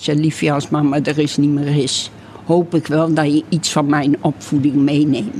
Zeg, 0.00 0.16
liefje, 0.16 0.52
als 0.52 0.68
mama 0.68 1.02
er 1.02 1.18
is 1.18 1.36
niet 1.36 1.50
meer 1.50 1.82
is, 1.82 2.10
hoop 2.44 2.74
ik 2.74 2.86
wel 2.86 3.14
dat 3.14 3.32
je 3.32 3.44
iets 3.48 3.72
van 3.72 3.86
mijn 3.86 4.16
opvoeding 4.20 4.74
meeneemt. 4.74 5.34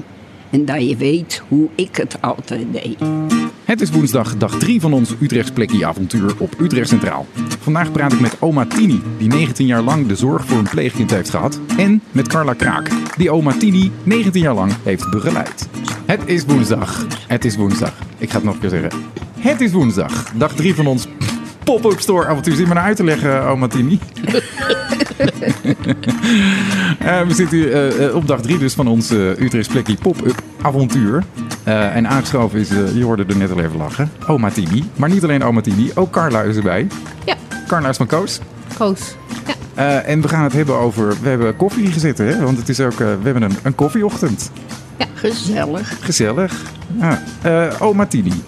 En 0.50 0.64
dat 0.64 0.88
je 0.88 0.96
weet 0.96 1.42
hoe 1.48 1.68
ik 1.74 1.96
het 1.96 2.16
altijd 2.20 2.66
deed. 2.72 2.98
Het 3.64 3.80
is 3.80 3.90
woensdag, 3.90 4.36
dag 4.36 4.58
3 4.58 4.80
van 4.80 4.92
ons 4.92 5.14
Utrechts 5.20 5.82
avontuur 5.82 6.34
op 6.38 6.54
Utrecht 6.60 6.88
Centraal. 6.88 7.26
Vandaag 7.60 7.92
praat 7.92 8.12
ik 8.12 8.20
met 8.20 8.36
oma 8.40 8.66
Tini, 8.66 9.02
die 9.18 9.28
19 9.28 9.66
jaar 9.66 9.82
lang 9.82 10.06
de 10.06 10.16
zorg 10.16 10.46
voor 10.46 10.58
een 10.58 10.68
pleegkind 10.68 11.10
heeft 11.10 11.30
gehad. 11.30 11.60
En 11.76 12.02
met 12.12 12.28
Carla 12.28 12.54
Kraak, 12.54 12.90
die 13.16 13.30
oma 13.30 13.52
Tini 13.52 13.90
19 14.02 14.42
jaar 14.42 14.54
lang 14.54 14.72
heeft 14.82 15.10
begeleid. 15.10 15.68
Het 16.06 16.20
is 16.26 16.44
woensdag. 16.44 17.06
Het 17.26 17.44
is 17.44 17.56
woensdag. 17.56 17.92
Ik 18.18 18.30
ga 18.30 18.34
het 18.34 18.44
nog 18.44 18.54
een 18.54 18.60
keer 18.60 18.70
zeggen. 18.70 18.90
Het 19.38 19.60
is 19.60 19.72
woensdag, 19.72 20.32
dag 20.32 20.54
3 20.54 20.74
van 20.74 20.86
ons 20.86 21.06
pop-up 21.78 22.00
store 22.00 22.26
avontuur. 22.26 22.54
Zit 22.54 22.66
me 22.66 22.74
nou 22.74 22.86
uit 22.86 22.96
te 22.96 23.04
leggen, 23.04 23.46
oma 23.46 23.66
Tini? 23.66 23.98
Eh, 26.98 27.20
we 27.26 27.34
zitten 27.34 27.58
hier 27.58 27.72
eh, 27.72 28.06
eh, 28.06 28.14
op 28.14 28.26
dag 28.26 28.40
3 28.40 28.58
dus 28.58 28.74
van 28.74 28.86
ons 28.86 29.12
uh, 29.12 29.38
Utrechts 29.38 29.68
Plekkie 29.68 29.96
pop-up 30.02 30.42
avontuur. 30.62 31.24
Uh, 31.68 31.96
en 31.96 32.08
aangeschoven 32.08 32.58
is, 32.58 32.70
uh, 32.70 32.94
je 32.94 33.04
hoorde 33.04 33.24
er 33.28 33.36
net 33.36 33.50
al 33.50 33.60
even 33.60 33.76
lachen, 33.76 34.10
oma 34.26 34.50
Tini. 34.50 34.84
Maar 34.96 35.08
niet 35.08 35.22
alleen 35.22 35.44
oma 35.44 35.60
Tini, 35.60 35.90
ook 35.94 36.10
Carla 36.10 36.42
is 36.42 36.56
erbij. 36.56 36.86
Ja. 37.24 37.34
Carla 37.66 37.88
is 37.88 37.96
van 37.96 38.06
Koos. 38.06 38.40
Koos, 38.78 39.16
ja. 39.46 39.54
Uh, 40.02 40.08
en 40.08 40.20
we 40.20 40.28
gaan 40.28 40.42
het 40.42 40.52
hebben 40.52 40.76
over, 40.76 41.14
we 41.22 41.28
hebben 41.28 41.56
koffie 41.56 41.92
gezeten, 41.92 42.26
hè? 42.26 42.44
want 42.44 42.58
het 42.58 42.68
is 42.68 42.80
ook, 42.80 42.98
we 42.98 43.18
hebben 43.22 43.42
een, 43.42 43.56
een 43.62 43.74
koffieochtend. 43.74 44.50
Ja. 44.96 45.06
Gezellig. 45.14 45.96
Gezellig. 46.00 46.62
Ah. 47.00 47.82
oma 47.82 48.06
Tini, 48.06 48.42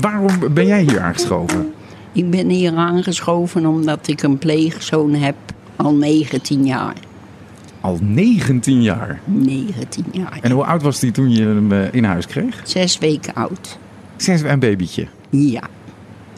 waarom 0.00 0.54
ben 0.54 0.66
jij 0.66 0.80
hier 0.80 1.00
aangeschoven? 1.00 1.72
Ik 2.18 2.30
ben 2.30 2.48
hier 2.48 2.74
aangeschoven 2.76 3.66
omdat 3.66 4.08
ik 4.08 4.22
een 4.22 4.38
pleegzoon 4.38 5.14
heb 5.14 5.34
al 5.76 5.94
19 5.94 6.66
jaar. 6.66 6.94
Al 7.80 7.98
19 8.02 8.82
jaar? 8.82 9.20
19 9.24 10.04
jaar. 10.12 10.38
En 10.42 10.50
hoe 10.50 10.64
oud 10.64 10.82
was 10.82 11.00
hij 11.00 11.10
toen 11.10 11.30
je 11.30 11.42
hem 11.42 11.72
in 11.72 12.04
huis 12.04 12.26
kreeg? 12.26 12.60
Zes 12.64 12.98
weken 12.98 13.34
oud. 13.34 13.78
Zes 14.16 14.42
een 14.42 14.58
babytje? 14.58 15.06
Ja, 15.30 15.62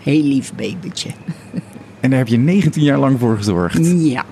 heel 0.02 0.22
lief 0.22 0.52
babytje. 0.54 1.10
En 2.00 2.10
daar 2.10 2.18
heb 2.18 2.28
je 2.28 2.36
19 2.38 2.82
jaar 2.82 2.98
lang 2.98 3.18
voor 3.18 3.36
gezorgd? 3.36 3.86
Ja. 4.02 4.24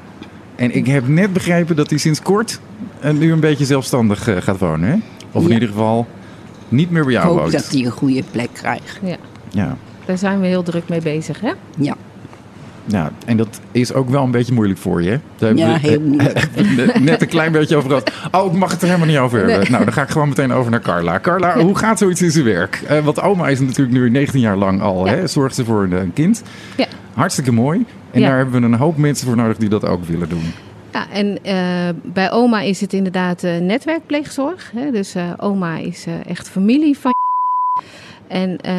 En 0.56 0.74
ik 0.74 0.86
heb 0.86 1.08
net 1.08 1.32
begrepen 1.32 1.76
dat 1.76 1.90
hij 1.90 1.98
sinds 1.98 2.22
kort 2.22 2.60
nu 3.12 3.32
een 3.32 3.40
beetje 3.40 3.64
zelfstandig 3.64 4.24
gaat 4.44 4.58
wonen, 4.58 4.88
hè? 4.88 4.96
Of 5.32 5.42
in 5.42 5.48
Ja. 5.48 5.54
ieder 5.54 5.68
geval 5.68 6.06
niet 6.68 6.90
meer 6.90 7.04
bij 7.04 7.12
jou 7.12 7.24
Ik 7.24 7.30
hoop 7.32 7.40
woont. 7.40 7.52
dat 7.52 7.70
hij 7.70 7.84
een 7.84 7.90
goede 7.90 8.22
plek 8.30 8.48
krijgt. 8.52 8.98
ja. 9.02 9.16
Ja. 9.50 9.76
Daar 10.08 10.18
zijn 10.18 10.40
we 10.40 10.46
heel 10.46 10.62
druk 10.62 10.88
mee 10.88 11.00
bezig, 11.02 11.40
hè? 11.40 11.52
Ja. 11.78 11.96
ja, 12.84 13.10
en 13.26 13.36
dat 13.36 13.60
is 13.72 13.92
ook 13.92 14.08
wel 14.08 14.22
een 14.24 14.30
beetje 14.30 14.52
moeilijk 14.54 14.78
voor 14.78 15.02
je? 15.02 15.18
Daar 15.36 15.54
Ja, 15.56 15.76
heel 15.76 16.00
moeilijk. 16.00 16.48
net- 17.00 17.22
een 17.22 17.28
klein 17.28 17.52
beetje 17.52 17.76
over 17.76 17.88
gehad. 17.88 18.12
Oh, 18.32 18.52
ik 18.52 18.58
mag 18.58 18.70
het 18.70 18.80
er 18.82 18.86
helemaal 18.86 19.08
niet 19.08 19.18
over 19.18 19.38
hebben. 19.38 19.58
Nee. 19.58 19.70
Nou, 19.70 19.84
dan 19.84 19.92
ga 19.92 20.02
ik 20.02 20.08
gewoon 20.08 20.28
meteen 20.28 20.52
over 20.52 20.70
naar 20.70 20.80
Carla. 20.80 21.20
Carla, 21.20 21.58
hoe 21.60 21.76
gaat 21.78 21.98
zoiets 21.98 22.22
in 22.22 22.30
zijn 22.30 22.44
werk? 22.44 22.82
Eh, 22.86 23.04
want 23.04 23.20
oma 23.20 23.48
is 23.48 23.60
natuurlijk 23.60 23.90
nu 23.98 24.10
19 24.10 24.40
jaar 24.40 24.56
lang 24.56 24.80
al, 24.80 25.06
Ja. 25.06 25.12
hè? 25.12 25.26
Zorgt 25.26 25.54
ze 25.54 25.64
voor 25.64 25.82
een, 25.82 25.92
een 25.92 26.12
kind. 26.12 26.42
Ja. 26.76 26.86
Hartstikke 27.14 27.52
mooi. 27.52 27.84
En 28.10 28.20
Ja. 28.20 28.28
daar 28.28 28.36
hebben 28.36 28.60
we 28.60 28.66
een 28.66 28.74
hoop 28.74 28.96
mensen 28.96 29.26
voor 29.26 29.36
nodig 29.36 29.56
die 29.56 29.68
dat 29.68 29.84
ook 29.86 30.04
willen 30.04 30.28
doen. 30.28 30.52
Ja, 30.92 31.06
en 31.10 31.44
eh, 31.44 31.54
bij 32.02 32.30
oma 32.32 32.60
is 32.60 32.80
het 32.80 32.92
inderdaad 32.92 33.42
eh, 33.44 33.58
netwerkpleegzorg. 33.58 34.70
Hè? 34.76 34.90
Dus 34.90 35.14
eh, 35.14 35.22
oma 35.36 35.76
is 35.76 36.04
eh, 36.06 36.12
echt 36.26 36.48
familie 36.48 36.98
van 36.98 37.12
En 38.28 38.58
eh, 38.60 38.74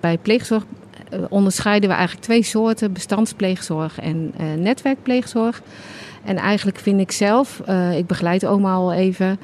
bij 0.00 0.18
pleegzorg 0.18 0.64
eh, 1.10 1.18
onderscheiden 1.28 1.88
we 1.88 1.94
eigenlijk 1.94 2.24
twee 2.24 2.42
soorten: 2.42 2.92
bestandspleegzorg 2.92 4.00
en 4.00 4.32
eh, 4.36 4.46
netwerkpleegzorg. 4.58 5.62
En 6.24 6.36
eigenlijk 6.36 6.78
vind 6.78 7.00
ik 7.00 7.12
zelf, 7.12 7.62
ik 7.96 8.06
begeleid 8.06 8.46
oma 8.46 8.72
al 8.72 8.92
even. 8.92 9.38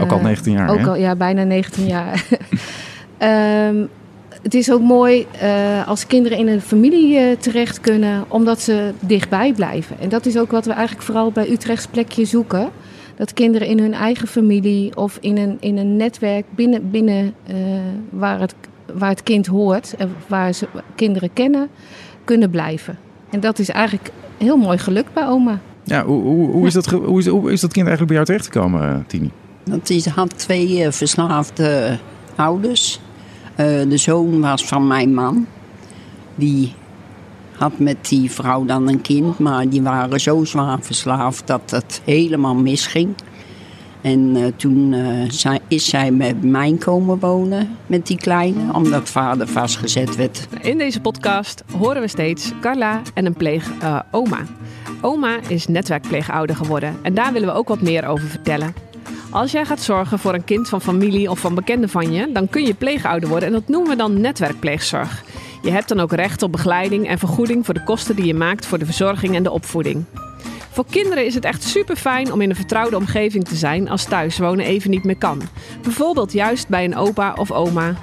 Ook 0.00 0.12
al 0.12 0.20
19 0.20 0.52
jaar, 0.52 0.70
Ook 0.70 0.78
hè? 0.78 0.86
al, 0.86 0.96
ja, 0.96 1.16
bijna 1.16 1.42
19 1.42 1.86
jaar. 1.86 2.24
Ehm, 3.18 3.84
het 4.48 4.56
is 4.56 4.72
ook 4.72 4.80
mooi 4.80 5.26
eh, 5.40 5.88
als 5.88 6.06
kinderen 6.06 6.38
in 6.38 6.48
een 6.48 6.60
familie 6.60 7.18
eh, 7.18 7.36
terecht 7.36 7.80
kunnen, 7.80 8.24
omdat 8.28 8.60
ze 8.60 8.92
dichtbij 9.00 9.52
blijven. 9.52 10.00
En 10.00 10.08
dat 10.08 10.26
is 10.26 10.38
ook 10.38 10.50
wat 10.50 10.64
we 10.64 10.72
eigenlijk 10.72 11.02
vooral 11.02 11.32
bij 11.32 11.50
Utrechts 11.50 11.86
plekje 11.86 12.24
zoeken. 12.24 12.70
Dat 13.16 13.32
kinderen 13.32 13.68
in 13.68 13.78
hun 13.78 13.94
eigen 13.94 14.28
familie 14.28 14.96
of 14.96 15.18
in 15.20 15.36
een, 15.36 15.56
in 15.60 15.76
een 15.76 15.96
netwerk 15.96 16.44
binnen, 16.54 16.90
binnen 16.90 17.34
eh, 17.46 17.56
waar, 18.10 18.40
het, 18.40 18.54
waar 18.94 19.08
het 19.08 19.22
kind 19.22 19.46
hoort, 19.46 19.94
en 19.98 20.14
waar 20.26 20.52
ze 20.52 20.68
kinderen 20.94 21.32
kennen, 21.32 21.68
kunnen 22.24 22.50
blijven. 22.50 22.98
En 23.30 23.40
dat 23.40 23.58
is 23.58 23.68
eigenlijk 23.68 24.10
heel 24.36 24.56
mooi 24.56 24.78
gelukt 24.78 25.12
bij 25.12 25.26
oma. 25.26 25.60
Ja, 25.84 26.04
hoe, 26.04 26.22
hoe, 26.22 26.50
hoe, 26.50 26.66
is 26.66 26.72
dat, 26.72 26.86
hoe, 26.86 27.18
is, 27.18 27.26
hoe 27.26 27.52
is 27.52 27.60
dat 27.60 27.72
kind 27.72 27.86
eigenlijk 27.86 28.06
bij 28.06 28.16
jou 28.16 28.24
terechtgekomen, 28.24 29.04
Tini? 29.06 29.30
Want 29.64 29.88
hij 29.88 30.02
had 30.14 30.38
twee 30.38 30.90
verslaafde 30.90 31.98
ouders. 32.36 33.00
Eh, 33.58 33.66
de 33.88 33.96
zoon 33.96 34.40
was 34.40 34.64
van 34.64 34.86
mijn 34.86 35.14
man. 35.14 35.46
Die 36.34 36.74
had 37.56 37.78
met 37.78 38.08
die 38.08 38.30
vrouw 38.30 38.64
dan 38.64 38.88
een 38.88 39.00
kind, 39.00 39.38
maar 39.38 39.68
die 39.68 39.82
waren 39.82 40.20
zo 40.20 40.44
zwaar 40.44 40.78
verslaafd 40.80 41.46
dat 41.46 41.70
het 41.70 42.02
helemaal 42.04 42.54
misging. 42.54 43.14
En 44.00 44.36
eh, 44.36 44.46
toen 44.56 44.92
eh, 44.92 45.54
is 45.68 45.88
zij 45.88 46.10
met 46.10 46.42
mij 46.42 46.76
komen 46.78 47.18
wonen 47.18 47.76
met 47.86 48.06
die 48.06 48.16
kleine, 48.16 48.72
omdat 48.72 49.08
vader 49.08 49.48
vastgezet 49.48 50.16
werd. 50.16 50.48
In 50.60 50.78
deze 50.78 51.00
podcast 51.00 51.64
horen 51.78 52.02
we 52.02 52.08
steeds 52.08 52.52
Carla 52.60 53.02
en 53.14 53.26
een 53.26 53.36
pleeg 53.36 53.70
eh, 53.80 54.00
oma. 54.10 54.38
Oma 55.00 55.38
is 55.48 55.66
netwerkpleegouder 55.66 56.56
geworden 56.56 56.96
en 57.02 57.14
daar 57.14 57.32
willen 57.32 57.48
we 57.48 57.54
ook 57.54 57.68
wat 57.68 57.80
meer 57.80 58.06
over 58.06 58.28
vertellen. 58.28 58.87
Als 59.30 59.52
jij 59.52 59.64
gaat 59.64 59.80
zorgen 59.80 60.18
voor 60.18 60.34
een 60.34 60.44
kind 60.44 60.68
van 60.68 60.80
familie 60.80 61.30
of 61.30 61.38
van 61.38 61.54
bekenden 61.54 61.88
van 61.88 62.12
je, 62.12 62.32
dan 62.32 62.48
kun 62.48 62.64
je 62.64 62.74
pleegouder 62.74 63.28
worden 63.28 63.48
en 63.48 63.54
dat 63.54 63.68
noemen 63.68 63.90
we 63.90 63.96
dan 63.96 64.20
netwerkpleegzorg. 64.20 65.24
Je 65.62 65.70
hebt 65.70 65.88
dan 65.88 66.00
ook 66.00 66.12
recht 66.12 66.42
op 66.42 66.52
begeleiding 66.52 67.08
en 67.08 67.18
vergoeding 67.18 67.64
voor 67.64 67.74
de 67.74 67.84
kosten 67.84 68.16
die 68.16 68.24
je 68.24 68.34
maakt 68.34 68.66
voor 68.66 68.78
de 68.78 68.84
verzorging 68.84 69.34
en 69.34 69.42
de 69.42 69.50
opvoeding. 69.50 70.04
Voor 70.70 70.84
kinderen 70.90 71.26
is 71.26 71.34
het 71.34 71.44
echt 71.44 71.62
super 71.62 71.96
fijn 71.96 72.32
om 72.32 72.40
in 72.40 72.50
een 72.50 72.56
vertrouwde 72.56 72.96
omgeving 72.96 73.44
te 73.44 73.56
zijn 73.56 73.88
als 73.88 74.04
thuiswonen 74.04 74.64
even 74.64 74.90
niet 74.90 75.04
meer 75.04 75.18
kan. 75.18 75.42
Bijvoorbeeld 75.82 76.32
juist 76.32 76.68
bij 76.68 76.84
een 76.84 76.96
opa 76.96 77.34
of 77.36 77.50
oma, 77.50 77.94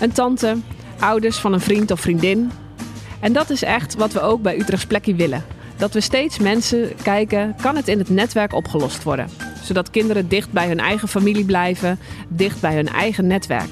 een 0.00 0.12
tante, 0.12 0.56
ouders 0.98 1.36
van 1.36 1.52
een 1.52 1.60
vriend 1.60 1.90
of 1.90 2.00
vriendin. 2.00 2.50
En 3.20 3.32
dat 3.32 3.50
is 3.50 3.62
echt 3.62 3.94
wat 3.94 4.12
we 4.12 4.20
ook 4.20 4.42
bij 4.42 4.58
Utrechts 4.58 4.86
Plekkie 4.86 5.14
willen. 5.14 5.44
Dat 5.76 5.92
we 5.92 6.00
steeds 6.00 6.38
mensen 6.38 6.90
kijken, 7.02 7.56
kan 7.60 7.76
het 7.76 7.88
in 7.88 7.98
het 7.98 8.08
netwerk 8.08 8.52
opgelost 8.54 9.02
worden? 9.02 9.51
Zodat 9.62 9.90
kinderen 9.90 10.28
dicht 10.28 10.52
bij 10.52 10.66
hun 10.66 10.80
eigen 10.80 11.08
familie 11.08 11.44
blijven, 11.44 11.98
dicht 12.28 12.60
bij 12.60 12.74
hun 12.74 12.88
eigen 12.88 13.26
netwerk. 13.26 13.70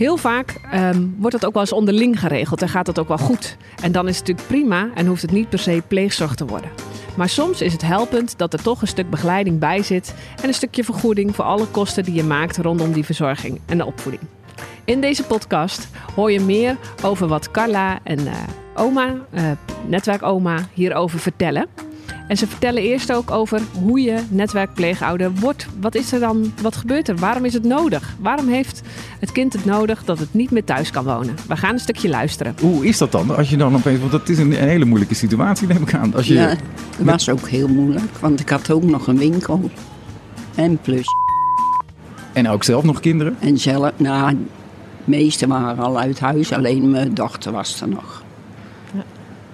Heel 0.00 0.16
vaak 0.16 0.60
ehm, 0.70 1.06
wordt 1.16 1.40
dat 1.40 1.46
ook 1.46 1.52
wel 1.52 1.62
eens 1.62 1.72
onderling 1.72 2.20
geregeld 2.20 2.62
en 2.62 2.68
gaat 2.68 2.86
dat 2.86 2.98
ook 2.98 3.08
wel 3.08 3.18
goed. 3.18 3.56
En 3.82 3.92
dan 3.92 4.08
is 4.08 4.18
het 4.18 4.26
natuurlijk 4.26 4.48
prima 4.48 4.90
en 4.94 5.06
hoeft 5.06 5.22
het 5.22 5.30
niet 5.30 5.48
per 5.48 5.58
se 5.58 5.82
pleegzorg 5.88 6.34
te 6.34 6.46
worden. 6.46 6.70
Maar 7.16 7.28
soms 7.28 7.60
is 7.60 7.72
het 7.72 7.82
helpend 7.82 8.38
dat 8.38 8.52
er 8.52 8.62
toch 8.62 8.80
een 8.80 8.88
stuk 8.88 9.10
begeleiding 9.10 9.58
bij 9.58 9.82
zit 9.82 10.14
en 10.42 10.48
een 10.48 10.54
stukje 10.54 10.84
vergoeding 10.84 11.34
voor 11.34 11.44
alle 11.44 11.66
kosten 11.66 12.04
die 12.04 12.14
je 12.14 12.24
maakt 12.24 12.56
rondom 12.56 12.92
die 12.92 13.04
verzorging 13.04 13.60
en 13.66 13.78
de 13.78 13.86
opvoeding. 13.86 14.22
In 14.84 15.00
deze 15.00 15.24
podcast 15.24 15.88
hoor 16.14 16.32
je 16.32 16.40
meer 16.40 16.76
over 17.02 17.26
wat 17.26 17.50
Carla 17.50 17.98
en 18.02 18.26
eh, 18.26 18.34
oma, 18.74 19.14
eh, 19.30 19.50
netwerkoma, 19.86 20.68
hierover 20.72 21.18
vertellen. 21.18 21.66
En 22.30 22.36
ze 22.36 22.46
vertellen 22.46 22.82
eerst 22.82 23.12
ook 23.12 23.30
over 23.30 23.60
hoe 23.72 24.00
je 24.00 24.18
netwerkpleegouder 24.28 25.32
wordt. 25.34 25.66
Wat 25.80 25.94
is 25.94 26.12
er 26.12 26.20
dan? 26.20 26.52
Wat 26.62 26.76
gebeurt 26.76 27.08
er? 27.08 27.16
Waarom 27.16 27.44
is 27.44 27.52
het 27.52 27.64
nodig? 27.64 28.14
Waarom 28.20 28.48
heeft 28.48 28.80
het 29.18 29.32
kind 29.32 29.52
het 29.52 29.64
nodig 29.64 30.04
dat 30.04 30.18
het 30.18 30.34
niet 30.34 30.50
meer 30.50 30.64
thuis 30.64 30.90
kan 30.90 31.04
wonen? 31.04 31.34
We 31.48 31.56
gaan 31.56 31.72
een 31.72 31.78
stukje 31.78 32.08
luisteren. 32.08 32.54
Hoe 32.60 32.86
is 32.86 32.98
dat 32.98 33.12
dan? 33.12 33.36
Als 33.36 33.50
je 33.50 33.56
dan 33.56 33.74
opeens, 33.74 33.98
want 33.98 34.10
dat 34.12 34.28
is 34.28 34.38
een, 34.38 34.52
hele 34.52 34.84
moeilijke 34.84 35.14
situatie, 35.14 35.66
neem 35.66 35.82
ik 35.82 35.94
aan. 35.94 36.14
Als 36.14 36.26
je, 36.26 36.34
Ja, 36.34 36.48
het 36.48 36.58
was 36.98 37.28
ook 37.28 37.48
heel 37.48 37.68
moeilijk, 37.68 38.16
want 38.20 38.40
ik 38.40 38.48
had 38.48 38.70
ook 38.70 38.82
nog 38.82 39.06
een 39.06 39.18
winkel. 39.18 39.70
En 40.54 40.78
plus. 40.78 41.06
En 42.32 42.48
ook 42.48 42.64
zelf 42.64 42.84
nog 42.84 43.00
kinderen. 43.00 43.36
En 43.40 43.58
zelf, 43.58 43.90
nou, 43.96 44.30
de 44.34 44.36
meesten 45.04 45.48
waren 45.48 45.84
al 45.84 45.98
uit 45.98 46.20
huis, 46.20 46.52
alleen 46.52 46.90
mijn 46.90 47.14
dochter 47.14 47.52
was 47.52 47.80
er 47.80 47.88
nog. 47.88 48.22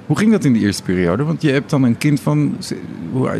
Hoe 0.07 0.19
ging 0.19 0.31
dat 0.33 0.45
in 0.45 0.53
die 0.53 0.63
eerste 0.63 0.83
periode? 0.83 1.25
Want 1.25 1.43
je 1.43 1.51
hebt 1.51 1.71
dan 1.71 1.83
een 1.83 1.99
kind 1.99 2.21
van 2.21 2.57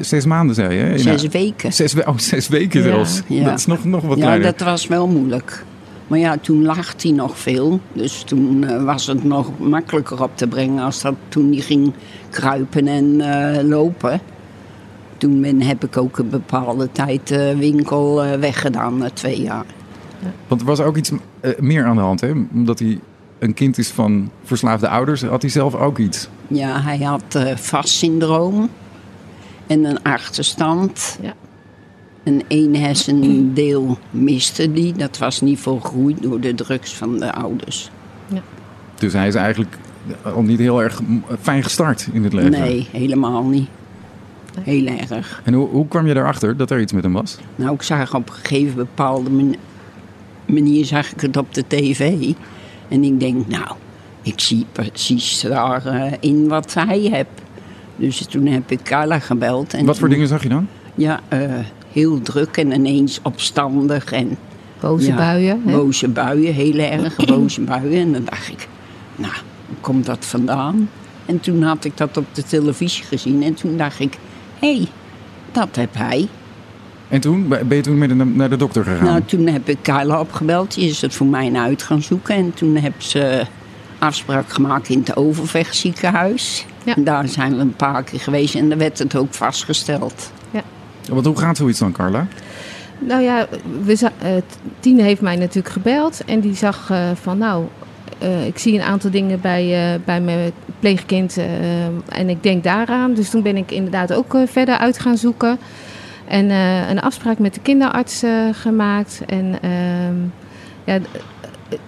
zes 0.01 0.25
maanden, 0.27 0.55
zei 0.55 0.75
je? 0.75 0.83
In 0.93 0.99
Zes 0.99 1.27
weken. 1.29 1.73
Zes, 1.73 1.93
we- 1.93 2.07
oh, 2.07 2.19
zes 2.19 2.49
weken 2.49 2.81
Ja. 2.81 2.87
zelfs. 2.87 3.23
Ja. 3.27 3.45
Dat 3.45 3.59
is 3.59 3.67
nog, 3.67 3.85
nog 3.85 4.03
wat 4.03 4.17
Ja, 4.19 4.23
kleiner. 4.25 4.47
dat 4.57 4.67
was 4.67 4.87
wel 4.87 5.09
moeilijk. 5.09 5.65
Maar 6.07 6.19
ja, 6.19 6.37
toen 6.41 6.63
lag 6.65 6.95
hij 7.03 7.11
nog 7.11 7.39
veel. 7.39 7.81
Dus 7.93 8.23
toen 8.23 8.65
eh, 8.65 8.85
was 8.85 9.07
het 9.07 9.25
nog 9.25 9.59
makkelijker 9.59 10.23
op 10.23 10.31
te 10.35 10.47
brengen 10.47 10.85
als 10.85 11.01
dat 11.03 11.15
toen 11.29 11.53
hij 11.53 11.61
ging 11.61 11.93
kruipen 12.31 12.87
en 12.89 13.21
eh, 13.21 13.63
lopen. 13.65 14.21
Toen 15.19 15.41
ben, 15.41 15.63
heb 15.63 15.85
ik 15.85 15.97
ook 15.97 16.19
een 16.19 16.29
bepaalde 16.29 16.89
tijd 16.93 17.29
de 17.29 17.55
winkel 17.59 18.23
eh, 18.25 18.39
weggedaan, 18.39 18.99
na 18.99 19.11
twee 19.11 19.41
jaar. 19.43 19.65
Want 20.49 20.61
er 20.61 20.67
was 20.67 20.81
ook 20.81 20.97
iets 20.97 21.11
eh, 21.41 21.51
meer 21.59 21.85
aan 21.85 21.97
de 21.97 22.03
hand, 22.03 22.21
hè? 22.21 22.33
Omdat 22.55 22.79
hij 22.79 22.99
een 23.39 23.55
kind 23.55 23.79
is 23.79 23.89
van 23.89 24.31
verslaafde 24.45 24.89
ouders, 24.89 25.23
had 25.23 25.43
hij 25.43 25.51
zelf 25.51 25.75
ook 25.75 25.99
iets. 25.99 26.29
Ja, 26.49 26.81
hij 26.81 26.99
had 26.99 27.35
uh, 27.37 27.57
vastsyndroom 27.57 28.71
en 29.67 29.85
een 29.85 30.03
achterstand. 30.03 31.19
Ja. 31.23 31.35
Een 32.25 32.43
één 32.49 32.75
hersendeel 32.75 33.99
miste 34.11 34.73
die. 34.73 34.93
Dat 34.93 35.19
was 35.19 35.41
niet 35.41 35.59
volgroeid 35.59 36.23
door 36.23 36.41
de 36.41 36.55
drugs 36.55 36.95
van 36.95 37.19
de 37.19 37.33
ouders. 37.33 37.91
Dus 38.99 39.13
hij 39.13 39.27
is 39.27 39.35
eigenlijk 39.35 39.77
al 40.23 40.43
niet 40.43 40.59
heel 40.59 40.83
erg 40.83 41.01
fijn 41.41 41.63
gestart 41.63 42.09
in 42.13 42.25
het 42.25 42.33
leven. 42.33 42.51
Nee, 42.51 42.89
helemaal 42.93 43.45
niet. 43.45 43.69
Heel 44.61 44.87
erg. 44.87 45.41
En 45.45 45.55
hoe, 45.55 45.69
hoe 45.69 45.89
kwam 45.89 46.07
je 46.07 46.17
erachter 46.17 46.57
dat 46.57 46.71
er 46.71 46.81
iets 46.81 46.93
met 46.93 47.03
hem 47.03 47.13
was? 47.13 47.39
Nou, 47.57 47.75
ik 47.75 47.83
zag 47.83 48.15
op 48.15 48.29
een 48.29 48.35
gegeven 48.35 48.75
bepaalde 48.77 49.31
manier 50.47 50.85
zag 50.85 51.13
ik 51.13 51.21
het 51.21 51.37
op 51.37 51.55
de 51.55 51.65
tv. 51.67 52.33
En 52.89 53.05
ik 53.05 53.21
denk, 53.21 53.47
nou, 53.49 53.77
ik 54.23 54.41
zie 54.41 54.67
precies 54.73 55.41
daarin 55.41 56.43
uh, 56.43 56.49
wat 56.49 56.75
hij 56.75 57.09
hebt. 57.13 57.41
Dus 57.97 58.27
toen 58.27 58.47
heb 58.47 58.71
ik 58.71 58.83
Carla 58.83 59.19
gebeld. 59.19 59.75
En 59.75 59.87
wat 59.87 59.95
voor 59.99 60.09
toen, 60.09 60.15
dingen 60.15 60.29
zag 60.29 60.43
je 60.43 60.49
dan? 60.49 60.69
Ja, 60.95 61.21
uh, 61.33 61.41
heel 61.93 62.23
druk 62.23 62.57
en 62.57 62.73
ineens 62.73 63.21
opstandig. 63.23 64.13
En, 64.13 64.37
boze 64.81 65.07
ja, 65.07 65.17
buien. 65.17 65.63
Hè? 65.65 65.77
Boze 65.77 66.09
buien, 66.09 66.55
heel 66.55 66.79
erg 66.79 67.17
boze 67.27 67.61
buien. 67.61 68.01
En 68.01 68.13
dan 68.13 68.25
dacht 68.25 68.49
ik, 68.49 68.69
nou, 69.17 69.35
hoe 69.67 69.77
komt 69.81 70.07
dat 70.07 70.25
vandaan? 70.25 70.89
En 71.27 71.41
toen 71.41 71.63
had 71.63 71.85
ik 71.85 71.97
dat 71.97 72.17
op 72.17 72.27
de 72.33 72.43
televisie 72.43 73.05
gezien. 73.05 73.43
En 73.43 73.55
toen 73.55 73.77
dacht 73.77 74.01
ik, 74.01 74.19
hé, 74.59 74.77
hey, 74.77 74.87
dat 75.53 75.77
heb 75.77 75.95
hij. 75.95 76.29
En 77.09 77.21
toen 77.21 77.49
ben 77.49 77.77
je 77.77 77.81
toen 77.81 77.99
met 77.99 78.35
naar 78.35 78.51
de 78.51 78.57
dokter 78.57 78.85
gegaan? 78.85 79.05
Nou, 79.05 79.23
toen 79.25 79.47
heb 79.47 79.69
ik 79.69 79.79
Carla 79.83 80.21
opgebeld. 80.21 80.75
Die 80.75 80.89
is 80.89 81.01
het 81.01 81.15
voor 81.15 81.27
mij 81.27 81.53
uit 81.53 81.83
gaan 81.83 82.03
zoeken. 82.03 82.35
En 82.35 82.55
toen 82.55 82.77
heb 82.77 83.03
ze 83.03 83.47
afspraak 83.99 84.53
gemaakt 84.53 84.89
in 84.89 84.99
het 84.99 85.17
Overvechtziekenhuis. 85.17 86.67
Ja. 86.85 86.95
En 86.95 87.05
daar 87.05 87.29
zijn 87.29 87.57
we 87.57 87.61
een 87.61 87.77
paar 87.77 88.03
keer 88.03 88.21
geweest. 88.21 88.55
En 88.55 88.69
daar 88.69 88.79
werd 88.79 88.99
het 88.99 89.17
ook 89.17 89.35
vastgesteld. 89.35 90.33
Want 91.09 91.27
hoe 91.27 91.39
gaat 91.39 91.57
zoiets 91.57 91.79
dan, 91.79 91.93
Carla? 91.93 92.27
Nou 92.99 93.23
ja, 93.23 93.47
we, 93.85 93.93
uh, 94.03 94.29
Tine 94.81 95.03
heeft 95.03 95.21
mij 95.21 95.37
natuurlijk 95.37 95.69
gebeld. 95.75 96.25
En 96.25 96.41
die 96.41 96.55
zag 96.55 96.91
uh, 96.91 96.99
van, 97.15 97.39
nou, 97.39 97.65
uh, 98.23 98.47
ik 98.47 98.59
zie 98.59 98.75
een 98.75 98.85
aantal 98.85 99.11
dingen 99.11 99.41
bij, 99.41 100.01
bij 100.05 100.21
mijn 100.21 100.53
pleegkind. 100.81 101.39
en 102.09 102.29
ik 102.29 102.43
denk 102.43 102.65
daaraan. 102.65 103.15
Dus 103.15 103.31
toen 103.31 103.43
ben 103.43 103.57
ik 103.57 103.71
inderdaad 103.71 104.13
ook 104.13 104.37
verder 104.47 104.79
uit 104.79 104.99
gaan 104.99 105.17
zoeken. 105.17 105.59
En 106.29 106.51
uh, 106.51 106.91
een 106.91 107.01
afspraak 107.01 107.39
met 107.39 107.55
de 107.55 107.61
kinderarts 107.61 108.25
uh, 108.25 108.49
gemaakt. 108.53 109.23
En 109.27 109.59
uh, 109.65 109.75
ja, 110.85 110.99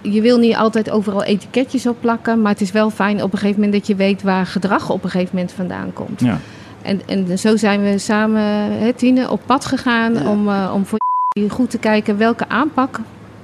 je 0.01 0.21
wil 0.21 0.37
niet 0.37 0.55
altijd 0.55 0.89
overal 0.89 1.23
etiketjes 1.23 1.87
op 1.87 1.97
plakken. 1.99 2.41
Maar 2.41 2.51
het 2.51 2.61
is 2.61 2.71
wel 2.71 2.89
fijn 2.89 3.23
op 3.23 3.33
een 3.33 3.39
gegeven 3.39 3.61
moment 3.61 3.77
dat 3.79 3.87
je 3.87 3.95
weet 3.95 4.21
waar 4.21 4.45
gedrag 4.45 4.89
op 4.89 5.03
een 5.03 5.09
gegeven 5.09 5.35
moment 5.35 5.53
vandaan 5.53 5.93
komt. 5.93 6.19
Ja. 6.19 6.37
En, 6.81 7.01
en 7.05 7.37
zo 7.37 7.57
zijn 7.57 7.81
we 7.83 7.97
samen, 7.97 8.41
hè, 8.79 8.93
Tine, 8.93 9.29
op 9.29 9.41
pad 9.45 9.65
gegaan 9.65 10.13
Ja. 10.13 10.29
om, 10.29 10.47
uh, 10.47 10.71
om 10.75 10.85
voor 10.85 10.97
je 11.29 11.49
goed 11.49 11.69
te 11.69 11.77
kijken 11.77 12.17
welke 12.17 12.47
aanpak 12.49 12.99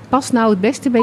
past 0.10 0.34
nou 0.34 0.50
het 0.50 0.62
beste 0.62 0.90
bij 0.90 1.02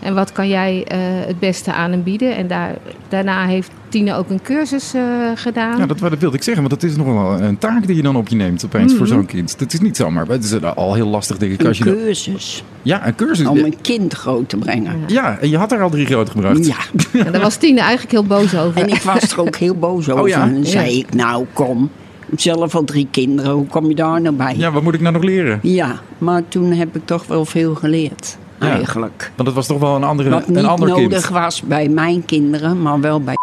en 0.00 0.14
wat 0.14 0.32
kan 0.32 0.48
jij 0.48 0.86
uh, 0.92 0.98
het 1.26 1.38
beste 1.38 1.72
aan 1.72 1.90
hem 1.90 2.02
bieden? 2.02 2.36
En 2.36 2.46
daar, 2.46 2.74
daarna 3.08 3.46
heeft 3.46 3.70
Tine 3.88 4.14
ook 4.14 4.30
een 4.30 4.42
cursus 4.42 4.94
uh, 4.94 5.02
gedaan. 5.34 5.78
Ja, 5.78 5.86
dat, 5.86 5.98
dat 5.98 6.18
wilde 6.18 6.36
ik 6.36 6.42
zeggen, 6.42 6.68
want 6.68 6.80
dat 6.80 6.90
is 6.90 6.96
nog 6.96 7.06
wel 7.06 7.40
een 7.40 7.58
taak 7.58 7.86
die 7.86 7.96
je 7.96 8.02
dan 8.02 8.16
op 8.16 8.28
je 8.28 8.36
neemt 8.36 8.64
opeens 8.64 8.82
mm 8.82 8.88
-hmm. 8.88 8.96
voor 8.96 9.06
zo'n 9.06 9.26
kind. 9.26 9.58
Dat 9.58 9.72
is 9.72 9.80
niet 9.80 9.96
zomaar, 9.96 10.26
het 10.26 10.44
is 10.44 10.62
al 10.62 10.94
heel 10.94 11.06
lastig 11.06 11.38
denk 11.38 11.52
ik. 11.52 11.60
Een 11.60 11.66
als 11.66 11.78
je 11.78 11.84
cursus. 11.84 12.54
Dat... 12.56 12.64
Ja, 12.82 13.06
een 13.06 13.14
cursus. 13.14 13.46
Om 13.46 13.58
een 13.58 13.80
kind 13.80 14.12
groot 14.12 14.48
te 14.48 14.56
brengen. 14.56 14.98
Ja, 15.06 15.06
ja 15.06 15.38
en 15.38 15.48
je 15.48 15.56
had 15.56 15.72
er 15.72 15.82
al 15.82 15.90
drie 15.90 16.06
groot 16.06 16.30
gebracht. 16.30 16.66
Ja. 16.66 16.76
ja 17.24 17.30
daar 17.30 17.40
was 17.40 17.56
Tine 17.56 17.80
eigenlijk 17.80 18.10
heel 18.10 18.24
boos 18.24 18.56
over. 18.56 18.82
En 18.82 18.88
ik 18.88 19.02
was 19.02 19.32
er 19.32 19.40
ook 19.40 19.56
heel 19.56 19.74
boos 19.74 20.08
over. 20.08 20.22
Oh, 20.22 20.28
ja? 20.28 20.42
En 20.42 20.54
dan 20.54 20.64
zei 20.64 20.98
ik, 20.98 21.14
nou 21.14 21.46
kom, 21.52 21.90
zelf 22.36 22.74
al 22.74 22.84
drie 22.84 23.08
kinderen, 23.10 23.52
hoe 23.52 23.66
kom 23.66 23.88
je 23.88 23.94
daar 23.94 24.20
nou 24.20 24.34
bij? 24.34 24.54
Ja, 24.56 24.70
wat 24.70 24.82
moet 24.82 24.94
ik 24.94 25.00
nou 25.00 25.14
nog 25.14 25.22
leren? 25.22 25.58
Ja, 25.62 26.00
maar 26.18 26.42
toen 26.48 26.72
heb 26.72 26.96
ik 26.96 27.02
toch 27.06 27.26
wel 27.26 27.44
veel 27.44 27.74
geleerd. 27.74 28.38
Ja. 28.60 28.70
Eigenlijk. 28.70 29.30
Want 29.36 29.48
het 29.48 29.56
was 29.56 29.66
toch 29.66 29.78
wel 29.78 29.96
een, 29.96 30.04
andere, 30.04 30.30
Wat 30.30 30.48
niet 30.48 30.56
een 30.56 30.66
ander 30.66 30.88
nodig 30.88 31.08
kind. 31.22 31.28
was 31.28 31.62
bij 31.62 31.88
mijn 31.88 32.24
kinderen, 32.24 32.82
maar 32.82 33.00
wel 33.00 33.20
bij 33.20 33.34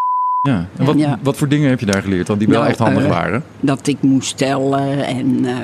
Ja. 0.41 0.67
En 0.77 0.85
wat, 0.85 0.97
Ja. 0.97 1.19
wat 1.23 1.37
voor 1.37 1.47
dingen 1.47 1.69
heb 1.69 1.79
je 1.79 1.85
daar 1.85 2.01
geleerd 2.01 2.27
dan 2.27 2.37
die 2.37 2.47
wel 2.47 2.57
Nou, 2.57 2.69
echt 2.69 2.79
handig 2.79 3.03
eh, 3.03 3.09
waren? 3.09 3.43
dat 3.59 3.87
ik 3.87 3.97
moest 4.01 4.37
tellen 4.37 5.05
en 5.05 5.45
eh, 5.45 5.55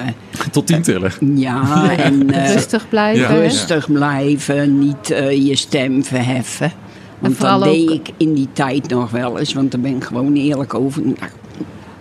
Tot 0.51 0.67
tien 0.67 0.81
tellen. 0.81 1.11
ja, 1.35 1.89
en 1.97 2.31
eh, 2.33 2.53
Rustig 2.53 2.89
blijven. 2.89 3.21
Ja. 3.35 3.39
rustig 3.39 3.91
blijven, 3.91 4.79
niet 4.79 5.07
je 5.47 5.55
stem 5.55 6.03
verheffen. 6.03 6.71
Want 7.19 7.39
dat 7.39 7.63
deed 7.63 7.89
ook- 7.89 7.95
ik 7.95 8.09
in 8.17 8.33
die 8.33 8.47
tijd 8.53 8.89
nog 8.89 9.11
wel 9.11 9.39
eens, 9.39 9.53
want 9.53 9.71
daar 9.71 9.81
ben 9.81 9.95
ik 9.95 10.03
gewoon 10.03 10.33
eerlijk 10.35 10.73
over. 10.73 11.01
Nou, 11.01 11.15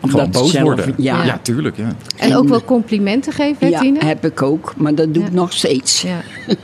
Gewoon 0.02 0.30
boos 0.30 0.50
zelf- 0.50 0.64
worden. 0.64 0.94
Ja, 0.96 1.24
ja, 1.24 1.38
tuurlijk. 1.42 1.76
Ja. 1.76 1.88
En 2.16 2.36
ook 2.36 2.48
wel 2.48 2.64
complimenten 2.64 3.32
geven, 3.32 3.56
hè, 3.58 3.66
ja, 3.66 3.80
Tine? 3.80 4.04
heb 4.04 4.24
ik 4.24 4.42
ook, 4.42 4.74
maar 4.76 4.94
dat 4.94 5.14
doe 5.14 5.22
ik 5.22 5.28
Ja. 5.28 5.34
nog 5.34 5.52
steeds. 5.52 6.02
Ja. 6.02 6.20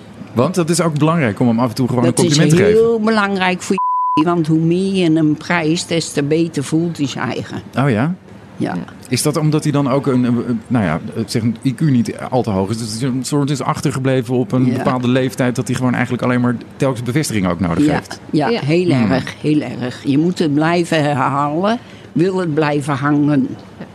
Want 0.42 0.54
dat 0.54 0.70
is 0.70 0.80
ook 0.80 0.98
belangrijk 0.98 1.40
om 1.40 1.48
hem 1.48 1.58
af 1.58 1.68
en 1.68 1.74
toe 1.74 1.88
gewoon 1.88 2.04
Dat 2.04 2.18
een 2.18 2.24
is 2.24 2.36
compliment 2.36 2.58
te 2.58 2.64
geven. 2.64 2.80
heel 2.88 3.00
belangrijk 3.00 3.62
voor 3.62 3.76
je, 4.14 4.24
want 4.24 4.46
hoe 4.46 4.58
meer 4.58 4.94
je 4.94 5.12
hem 5.12 5.36
prijst, 5.36 5.88
des 5.88 6.12
te 6.12 6.22
beter 6.22 6.64
voelt 6.64 6.96
hij 6.96 7.06
zijn 7.06 7.30
eigen. 7.30 7.62
Oh 7.78 7.90
ja? 7.90 8.14
Ja. 8.56 8.74
Is 9.08 9.22
dat 9.22 9.36
omdat 9.36 9.62
hij 9.62 9.72
dan 9.72 9.90
ook 9.90 10.06
een, 10.06 10.22
nou 10.66 10.84
ja, 10.84 11.00
zeg 11.26 11.42
een 11.42 11.56
IQ 11.64 11.80
niet 11.80 12.18
al 12.30 12.42
te 12.42 12.50
hoog 12.50 12.70
is? 12.70 12.78
Dus 12.78 13.00
een 13.02 13.24
soort 13.24 13.50
is 13.50 13.60
achtergebleven 13.62 14.34
op 14.34 14.52
een 14.52 14.66
Ja. 14.66 14.76
bepaalde 14.76 15.08
leeftijd 15.08 15.56
dat 15.56 15.66
hij 15.66 15.76
gewoon 15.76 15.92
eigenlijk 15.94 16.22
alleen 16.22 16.40
maar 16.40 16.56
telkens 16.76 17.02
bevestiging 17.02 17.48
ook 17.48 17.60
nodig 17.60 17.84
Ja, 17.86 17.92
heeft. 17.92 18.20
ja, 18.30 18.48
Ja. 18.48 18.60
heel 18.60 18.92
Hmm. 18.94 19.10
erg, 19.12 19.34
heel 19.40 19.60
erg. 19.60 20.02
Je 20.04 20.18
moet 20.18 20.38
het 20.38 20.54
blijven 20.54 21.02
herhalen, 21.02 21.78
wil 22.12 22.36
het 22.36 22.54
blijven 22.54 22.94
hangen. 22.94 23.48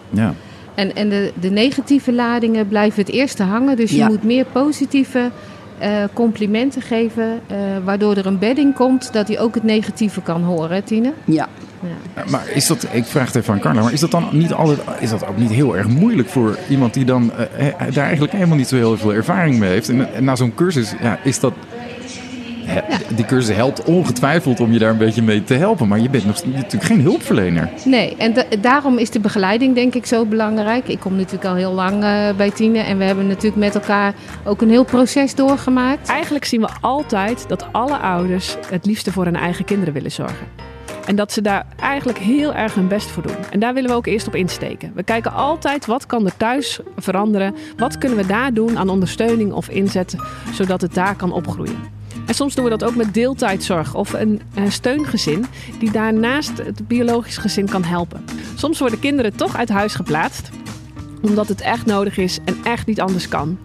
Ja. 0.10 0.34
En, 0.76 0.96
en 0.96 1.10
de, 1.10 1.32
de 1.40 1.50
negatieve 1.50 2.14
ladingen 2.14 2.68
blijven 2.68 3.00
het 3.04 3.12
eerste 3.14 3.44
hangen. 3.44 3.76
Dus 3.76 3.92
je 3.92 4.06
moet 4.06 4.24
meer 4.24 4.46
positieve 4.52 5.32
eh, 5.78 6.04
complimenten 6.14 6.82
geven. 6.82 7.40
eh, 7.48 7.58
waardoor 7.84 8.16
er 8.16 8.26
een 8.26 8.38
bedding 8.40 8.76
komt 8.76 9.14
dat 9.14 9.28
hij 9.28 9.40
ook 9.40 9.56
het 9.56 9.64
negatieve 9.64 10.22
kan 10.22 10.44
horen, 10.44 10.76
hè, 10.76 10.82
Tine? 10.82 11.14
Ja, 11.26 11.48
Ja. 12.16 12.24
Maar 12.30 12.50
is 12.54 12.68
dat, 12.68 12.88
ik 12.92 13.06
vraag 13.06 13.26
het 13.26 13.36
even 13.36 13.54
aan 13.54 13.60
Carla, 13.60 13.82
maar 13.82 13.94
is 13.94 14.00
dat 14.00 14.12
dan 14.12 14.28
niet 14.32 14.54
altijd, 14.54 14.80
is 15.00 15.10
dat 15.10 15.28
ook 15.28 15.38
niet 15.38 15.52
heel 15.52 15.78
erg 15.78 15.88
moeilijk 15.88 16.30
voor 16.30 16.58
iemand 16.70 16.94
die 16.94 17.06
dan 17.06 17.32
eh, 17.32 17.68
eh, 17.68 17.74
daar 17.94 18.04
eigenlijk 18.06 18.34
helemaal 18.34 18.58
niet 18.58 18.68
zo 18.68 18.76
heel 18.76 18.98
veel 18.98 19.14
ervaring 19.14 19.60
mee 19.60 19.70
heeft? 19.70 19.90
En, 19.90 20.14
en 20.14 20.24
na 20.24 20.36
zo'n 20.36 20.56
cursus, 20.56 20.94
ja, 21.02 21.20
is 21.24 21.40
dat. 21.40 21.54
Die 23.16 23.26
cursus 23.26 23.56
helpt 23.56 23.84
ongetwijfeld 23.84 24.60
om 24.60 24.72
je 24.72 24.80
daar 24.80 24.90
een 24.90 24.98
beetje 24.98 25.22
mee 25.22 25.44
te 25.44 25.54
helpen, 25.54 25.88
maar 25.88 26.00
je 26.00 26.10
bent 26.10 26.26
nog 26.26 26.46
natuurlijk 26.46 26.84
geen 26.84 27.02
hulpverlener. 27.02 27.70
Nee, 27.86 28.16
en 28.18 28.34
da- 28.34 28.44
daarom 28.62 28.98
is 28.98 29.10
de 29.10 29.20
begeleiding 29.20 29.76
denk 29.76 29.96
ik 29.96 30.06
zo 30.06 30.26
belangrijk. 30.26 30.88
Ik 30.88 31.00
kom 31.00 31.16
natuurlijk 31.16 31.46
al 31.46 31.56
heel 31.56 31.74
lang 31.74 32.04
eh, 32.04 32.30
bij 32.38 32.52
Tine 32.52 32.80
en 32.80 32.98
we 32.98 33.04
hebben 33.04 33.28
natuurlijk 33.28 33.56
met 33.56 33.76
elkaar 33.76 34.14
ook 34.44 34.62
een 34.62 34.70
heel 34.70 34.84
proces 34.86 35.36
doorgemaakt. 35.36 36.08
Eigenlijk 36.10 36.46
zien 36.46 36.62
we 36.62 36.70
altijd 36.82 37.46
dat 37.48 37.66
alle 37.72 37.98
ouders 37.98 38.56
het 38.70 38.86
liefste 38.86 39.12
voor 39.12 39.26
hun 39.26 39.36
eigen 39.36 39.66
kinderen 39.66 39.94
willen 39.94 40.12
zorgen. 40.12 40.48
En 41.06 41.16
dat 41.16 41.32
ze 41.32 41.42
daar 41.42 41.66
eigenlijk 41.80 42.18
heel 42.18 42.54
erg 42.54 42.74
hun 42.76 42.88
best 42.88 43.08
voor 43.10 43.24
doen. 43.24 43.36
En 43.52 43.60
daar 43.60 43.74
willen 43.74 43.90
we 43.90 43.96
ook 43.96 44.06
eerst 44.06 44.28
op 44.28 44.36
insteken. 44.36 44.92
We 44.96 45.04
kijken 45.04 45.34
altijd 45.34 45.86
wat 45.86 46.06
kan 46.06 46.26
er 46.26 46.38
thuis 46.38 46.80
veranderen. 46.98 47.56
Wat 47.78 47.98
kunnen 47.98 48.18
we 48.18 48.26
daar 48.26 48.54
doen 48.54 48.78
aan 48.78 48.90
ondersteuning 48.90 49.54
of 49.54 49.70
inzet, 49.70 50.16
zodat 50.54 50.82
het 50.82 50.94
daar 50.94 51.16
kan 51.16 51.32
opgroeien. 51.32 51.93
En 52.26 52.36
soms 52.36 52.56
doen 52.56 52.64
we 52.64 52.70
dat 52.70 52.84
ook 52.84 52.96
met 52.96 53.14
deeltijdzorg 53.14 53.96
of 53.96 54.14
een, 54.14 54.42
een 54.54 54.72
steungezin 54.72 55.46
die 55.80 55.92
daarnaast 55.92 56.58
het 56.58 56.88
biologisch 56.88 57.38
gezin 57.38 57.70
kan 57.70 57.84
helpen. 57.84 58.26
Soms 58.56 58.80
worden 58.80 59.00
kinderen 59.00 59.36
toch 59.36 59.58
uit 59.58 59.70
huis 59.70 59.96
geplaatst 59.96 60.50
omdat 61.24 61.48
het 61.48 61.62
echt 61.62 61.86
nodig 61.86 62.18
is 62.18 62.40
en 62.46 62.56
echt 62.64 62.88
niet 62.88 63.02
anders 63.02 63.28
kan. 63.28 63.58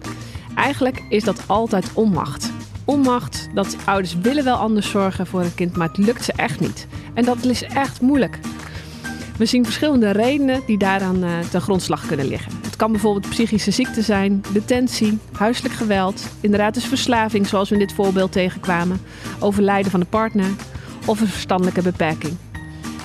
Eigenlijk 0.55 1.03
is 1.09 1.23
dat 1.23 1.43
altijd 1.47 1.89
onmacht. 1.93 2.51
Onmacht 2.85 3.49
dat 3.53 3.75
ouders 3.85 4.15
willen 4.21 4.43
wel 4.43 4.55
anders 4.55 4.89
zorgen 4.89 5.27
voor 5.27 5.41
een 5.41 5.55
kind, 5.55 5.75
maar 5.75 5.87
het 5.87 5.97
lukt 5.97 6.23
ze 6.23 6.33
echt 6.35 6.59
niet. 6.59 6.87
En 7.13 7.25
dat 7.25 7.43
is 7.43 7.63
echt 7.63 8.01
moeilijk. 8.01 8.39
We 9.37 9.45
zien 9.45 9.63
verschillende 9.63 10.11
redenen 10.11 10.61
die 10.65 10.77
daaraan 10.77 11.23
eh, 11.23 11.39
ten 11.39 11.61
grondslag 11.61 12.05
kunnen 12.07 12.27
liggen. 12.27 12.58
Kan 12.79 12.91
bijvoorbeeld 12.91 13.29
psychische 13.29 13.71
ziekte 13.71 14.01
zijn, 14.01 14.43
detentie, 14.53 15.17
huiselijk 15.31 15.73
geweld, 15.73 16.23
inderdaad 16.41 16.73
dus 16.73 16.85
verslaving 16.85 17.47
zoals 17.47 17.69
we 17.69 17.75
in 17.75 17.81
dit 17.81 17.93
voorbeeld 17.93 18.31
tegenkwamen, 18.31 19.01
overlijden 19.39 19.91
van 19.91 19.99
de 19.99 20.05
partner 20.05 20.49
of 21.05 21.21
een 21.21 21.27
verstandelijke 21.27 21.81
beperking. 21.81 22.33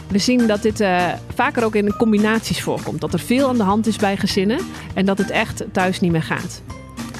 We 0.08 0.18
zien 0.18 0.46
dat 0.46 0.62
dit 0.62 0.80
eh, 0.80 1.12
vaker 1.34 1.64
ook 1.64 1.74
in 1.74 1.96
combinaties 1.96 2.62
voorkomt. 2.62 3.00
Dat 3.00 3.12
er 3.12 3.18
veel 3.18 3.48
aan 3.48 3.56
de 3.56 3.62
hand 3.62 3.86
is 3.86 3.96
bij 3.96 4.16
gezinnen 4.16 4.58
en 4.94 5.04
dat 5.04 5.18
het 5.18 5.30
echt 5.30 5.64
thuis 5.72 6.00
niet 6.00 6.12
meer 6.12 6.22
gaat. 6.22 6.62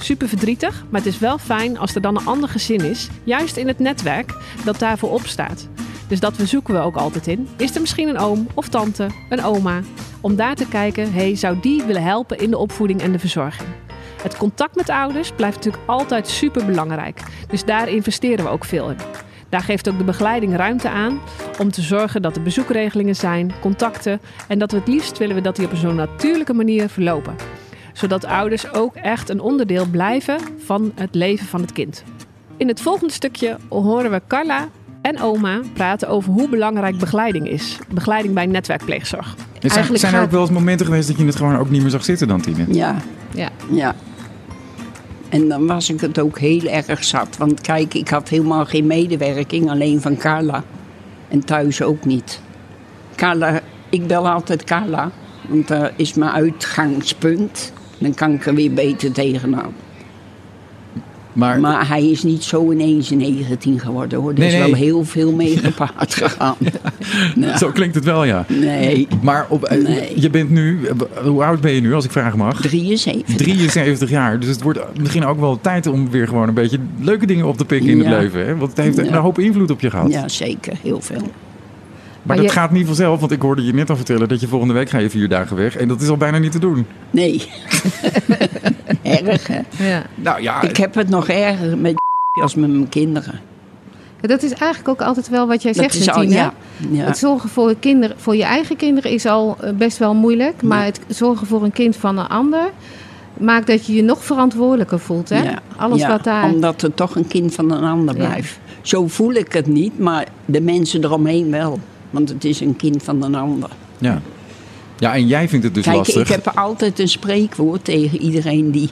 Super 0.01 0.29
verdrietig, 0.29 0.85
maar 0.91 1.01
het 1.01 1.13
is 1.13 1.19
wel 1.19 1.39
fijn 1.39 1.79
als 1.79 1.95
er 1.95 2.01
dan 2.01 2.17
een 2.17 2.27
ander 2.27 2.49
gezin 2.49 2.81
is, 2.81 3.09
juist 3.25 3.57
in 3.57 3.69
het 3.69 3.79
netwerk, 3.79 4.35
dat 4.65 4.79
daarvoor 4.79 5.11
opstaat. 5.11 5.69
Dus 6.15 6.23
dat 6.23 6.49
zoeken 6.49 6.75
we 6.75 6.81
ook 6.81 6.97
altijd 6.97 7.27
in. 7.27 7.49
Is 7.57 7.75
er 7.75 7.81
misschien 7.81 8.09
een 8.09 8.19
oom 8.19 8.47
of 8.55 8.69
tante, 8.69 9.07
een 9.29 9.45
oma? 9.45 9.81
Om 10.21 10.37
daar 10.37 10.55
te 10.55 10.69
kijken, 10.69 11.13
hey, 11.13 11.37
zou 11.37 11.61
die 11.61 11.83
willen 11.83 12.03
helpen 12.03 12.39
in 12.39 12.51
de 12.51 12.59
opvoeding 12.59 13.01
en 13.01 13.13
de 13.13 13.19
verzorging? 13.19 13.69
Het 14.23 14.37
contact 14.37 14.77
met 14.77 14.89
ouders 14.89 15.33
blijft 15.33 15.57
natuurlijk 15.57 15.83
altijd 15.87 16.29
super 16.29 16.67
belangrijk. 16.67 17.23
Dus 17.49 17.65
daar 17.65 17.89
investeren 17.89 18.45
we 18.45 18.51
ook 18.51 18.65
veel 18.65 18.91
in. 18.91 18.97
Daar 19.49 19.61
geeft 19.61 19.89
ook 19.89 19.99
de 19.99 20.05
begeleiding 20.05 20.57
ruimte 20.57 20.89
aan 20.89 21.21
om 21.59 21.71
te 21.71 21.83
zorgen 21.83 22.23
dat 22.23 22.37
er 22.37 22.43
bezoekregelingen 22.43 23.17
zijn, 23.17 23.53
contacten 23.61 24.21
en 24.49 24.59
dat 24.59 24.71
we 24.71 24.79
het 24.79 24.89
liefst 24.89 25.19
willen 25.19 25.35
we 25.35 25.43
dat 25.43 25.57
die 25.57 25.67
op 25.67 25.73
een 25.73 25.79
zo 25.79 25.93
natuurlijke 25.93 26.55
manier 26.55 26.89
verlopen. 26.89 27.37
Zodat 27.93 28.25
ouders 28.25 28.73
ook 28.73 28.97
echt 28.97 29.29
een 29.29 29.41
onderdeel 29.41 29.87
blijven 29.87 30.39
van 30.59 30.93
het 30.95 31.15
leven 31.15 31.47
van 31.47 31.61
het 31.61 31.73
kind. 31.73 32.05
In 32.57 32.69
het 32.69 32.81
volgende 32.81 33.13
stukje 33.13 33.57
horen 33.69 34.11
we 34.11 34.23
Carla 34.29 34.69
en 35.05 35.21
oma 35.21 35.61
praten 35.73 36.09
over 36.09 36.33
hoe 36.33 36.49
belangrijk 36.49 36.99
begeleiding 36.99 37.49
is. 37.49 37.79
Begeleiding 37.95 38.35
bij 38.35 38.47
netwerkpleegzorg. 38.47 39.35
Zijn, 39.37 39.73
Eigenlijk 39.73 40.01
zijn 40.01 40.13
er 40.13 40.19
gaat- 40.19 40.27
ook 40.27 40.33
wel 40.33 40.41
eens 40.43 40.51
momenten 40.51 40.87
geweest 40.87 41.09
dat 41.09 41.19
je 41.19 41.25
het 41.27 41.37
gewoon 41.37 41.57
ook 41.57 41.71
niet 41.71 41.81
meer 41.83 41.91
zag 41.91 42.05
zitten 42.05 42.29
dan, 42.29 42.41
Tine? 42.41 42.65
Ja, 42.69 42.97
Ja. 43.35 43.49
ja. 43.71 43.95
En 45.29 45.49
dan 45.49 45.67
was 45.67 45.91
ik 45.91 46.01
het 46.01 46.19
ook 46.19 46.39
heel 46.39 46.63
erg 46.67 47.05
zat. 47.05 47.37
Want 47.37 47.61
kijk, 47.61 47.95
ik 47.95 48.09
had 48.09 48.29
helemaal 48.29 48.65
geen 48.65 48.87
medewerking, 48.87 49.71
alleen 49.71 50.01
van 50.01 50.17
Carla. 50.17 50.63
En 51.29 51.45
thuis 51.45 51.83
ook 51.83 52.05
niet. 52.05 52.41
Carla, 53.17 53.61
ik 53.89 54.07
bel 54.07 54.29
altijd 54.29 54.65
Carla, 54.65 55.11
want 55.49 55.69
dat 55.69 55.93
is 55.97 56.15
mijn 56.15 56.31
uitgangspunt. 56.31 57.73
Dan 57.99 58.15
kan 58.15 58.33
ik 58.33 58.47
er 58.47 58.55
weer 58.55 58.73
beter 58.73 59.13
tegenaan. 59.13 59.73
Maar, 61.35 61.61
Maar 61.61 61.89
hij 61.89 62.11
is 62.11 62.23
niet 62.23 62.43
zo 62.45 62.73
ineens 62.73 63.11
19 63.11 63.81
geworden 63.81 64.19
hoor. 64.21 64.33
Er 64.33 64.39
Nee, 64.39 64.47
is 64.49 64.55
nee. 64.55 64.63
wel 64.63 64.75
heel 64.75 65.05
veel 65.05 65.33
mee 65.33 65.57
gepaard 65.57 66.15
gegaan. 66.15 66.57
Ja. 67.37 67.59
zo 67.59 67.71
klinkt 67.71 67.95
het 67.95 68.05
wel, 68.05 68.25
ja. 68.25 68.45
Nee, 68.49 69.09
Maar 69.23 69.47
op, 69.49 69.65
eh, 69.65 69.83
Nee. 69.83 70.13
je 70.21 70.31
bent 70.31 70.51
nu, 70.51 70.87
eh, 70.87 71.23
hoe 71.25 71.45
oud 71.45 71.61
ben 71.61 71.73
je 71.73 71.81
nu 71.81 71.95
als 71.95 72.05
ik 72.05 72.11
vragen 72.11 72.39
mag? 72.39 72.61
73. 72.61 73.37
73 73.37 74.11
jaar. 74.11 74.41
Dus 74.41 74.49
het 74.49 74.63
wordt 74.63 74.81
misschien 75.01 75.25
ook 75.25 75.41
wel 75.41 75.59
tijd 75.61 75.87
om 75.87 76.11
weer 76.11 76.29
gewoon 76.29 76.49
een 76.49 76.55
beetje 76.55 76.79
leuke 77.01 77.27
dingen 77.27 77.47
op 77.47 77.57
te 77.57 77.65
pikken 77.65 77.91
in 77.91 77.99
het 77.99 78.09
leven. 78.21 78.47
Hè? 78.47 78.57
Want 78.57 78.71
het 78.77 78.81
heeft 78.81 78.99
een 78.99 79.15
hoop 79.15 79.39
invloed 79.39 79.71
op 79.71 79.81
je 79.81 79.91
gehad. 79.91 80.11
Ja, 80.13 80.29
zeker. 80.29 80.73
Heel 80.83 81.01
veel. 81.01 81.23
Maar, 82.25 82.37
Maar 82.37 82.45
dat 82.47 82.55
je- 82.55 82.61
gaat 82.61 82.71
niet 82.71 82.87
vanzelf, 82.87 83.21
want 83.21 83.33
ik 83.33 83.43
hoorde 83.43 83.65
je 83.65 83.75
net 83.75 83.91
al 83.91 83.97
vertellen 83.97 84.29
dat 84.29 84.41
je 84.41 84.49
volgende 84.49 84.75
week 84.75 84.91
ga 84.91 84.99
je 84.99 85.11
vier 85.11 85.29
dagen 85.29 85.57
weg. 85.57 85.77
En 85.77 85.89
dat 85.89 86.01
is 86.01 86.09
al 86.09 86.17
bijna 86.17 86.39
niet 86.39 86.53
te 86.53 86.59
doen. 86.59 86.87
Nee. 87.11 87.43
Erg, 89.03 89.47
hè? 89.47 89.61
Ja. 89.89 90.03
Nou 90.15 90.43
ja, 90.43 90.63
Ik 90.63 90.77
heb 90.77 90.95
het 90.95 91.09
nog 91.09 91.29
erger 91.29 91.79
met 91.79 91.95
als 92.43 92.55
met 92.55 92.71
mijn 92.71 92.89
kinderen. 92.89 93.41
Dat 94.21 94.43
is 94.43 94.51
eigenlijk 94.51 94.89
ook 94.89 95.07
altijd 95.07 95.29
wel 95.29 95.47
wat 95.47 95.63
jij 95.63 95.73
Dat 95.73 95.83
zegt, 95.83 95.95
is 95.95 96.11
al, 96.11 96.21
Tine. 96.21 96.35
ja. 96.35 96.53
ja. 96.91 97.05
Het 97.05 97.19
zorgen 97.19 97.49
voor 97.49 97.69
je, 97.69 97.77
kinderen, 97.81 98.17
voor 98.19 98.37
je 98.37 98.45
eigen 98.45 98.77
kinderen 98.77 99.11
is 99.11 99.27
al 99.27 99.57
eh, 99.61 99.73
best 99.73 99.99
wel 99.99 100.15
moeilijk. 100.15 100.63
Maar 100.63 100.85
het 100.85 101.01
zorgen 101.09 101.47
voor 101.47 101.63
een 101.63 101.73
kind 101.73 101.97
van 101.97 102.19
een 102.19 102.27
ander 102.27 102.71
maakt 103.39 103.67
dat 103.67 103.87
je 103.87 103.95
je 103.95 104.03
nog 104.03 104.25
verantwoordelijker 104.25 104.99
voelt. 105.01 105.29
Hè? 105.29 105.43
Ja. 105.43 105.59
Alles 105.77 106.01
Ja, 106.01 106.09
wat 106.09 106.25
daar. 106.25 106.45
Omdat 106.45 106.81
het 106.81 106.97
toch 106.97 107.17
een 107.17 107.27
kind 107.29 107.55
van 107.55 107.71
een 107.71 107.85
ander 107.85 108.17
Ja. 108.17 108.27
blijft. 108.27 108.59
Zo 108.83 109.09
voel 109.09 109.33
ik 109.33 109.53
het 109.53 109.67
niet, 109.67 109.99
maar 109.99 110.27
de 110.45 110.61
mensen 110.61 111.05
eromheen 111.05 111.51
wel. 111.51 111.79
Want 112.15 112.29
het 112.29 112.45
is 112.45 112.61
een 112.61 112.77
kind 112.77 113.03
van 113.03 113.23
een 113.23 113.35
ander. 113.35 113.71
ja. 113.99 114.21
ja, 114.99 115.15
en 115.15 115.27
jij 115.27 115.49
vindt 115.49 115.65
het 115.65 115.75
dus 115.75 115.85
Kijk, 115.85 115.97
lastig. 115.97 116.21
ik 116.23 116.29
heb 116.29 116.49
altijd 116.55 116.99
een 116.99 117.09
spreekwoord 117.09 117.85
tegen 117.85 118.21
iedereen 118.21 118.71
die 118.71 118.91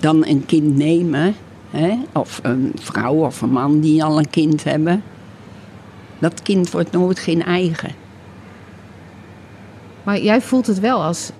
dan 0.00 0.26
een 0.26 0.46
kind 0.46 0.76
nemen. 0.76 1.34
Hè? 1.70 1.98
Of 2.12 2.40
een 2.42 2.72
vrouw 2.80 3.14
of 3.14 3.40
een 3.42 3.50
man 3.52 3.80
die 3.80 4.04
al 4.04 4.18
een 4.18 4.30
kind 4.30 4.64
hebben. 4.64 5.02
Dat 6.18 6.42
kind 6.42 6.70
wordt 6.70 6.92
nooit 6.92 7.18
geen 7.18 7.42
eigen. 7.44 7.90
Maar 10.02 10.20
jij 10.20 10.40
voelt 10.40 10.66
het 10.66 10.80
wel 10.80 11.02
als. 11.02 11.30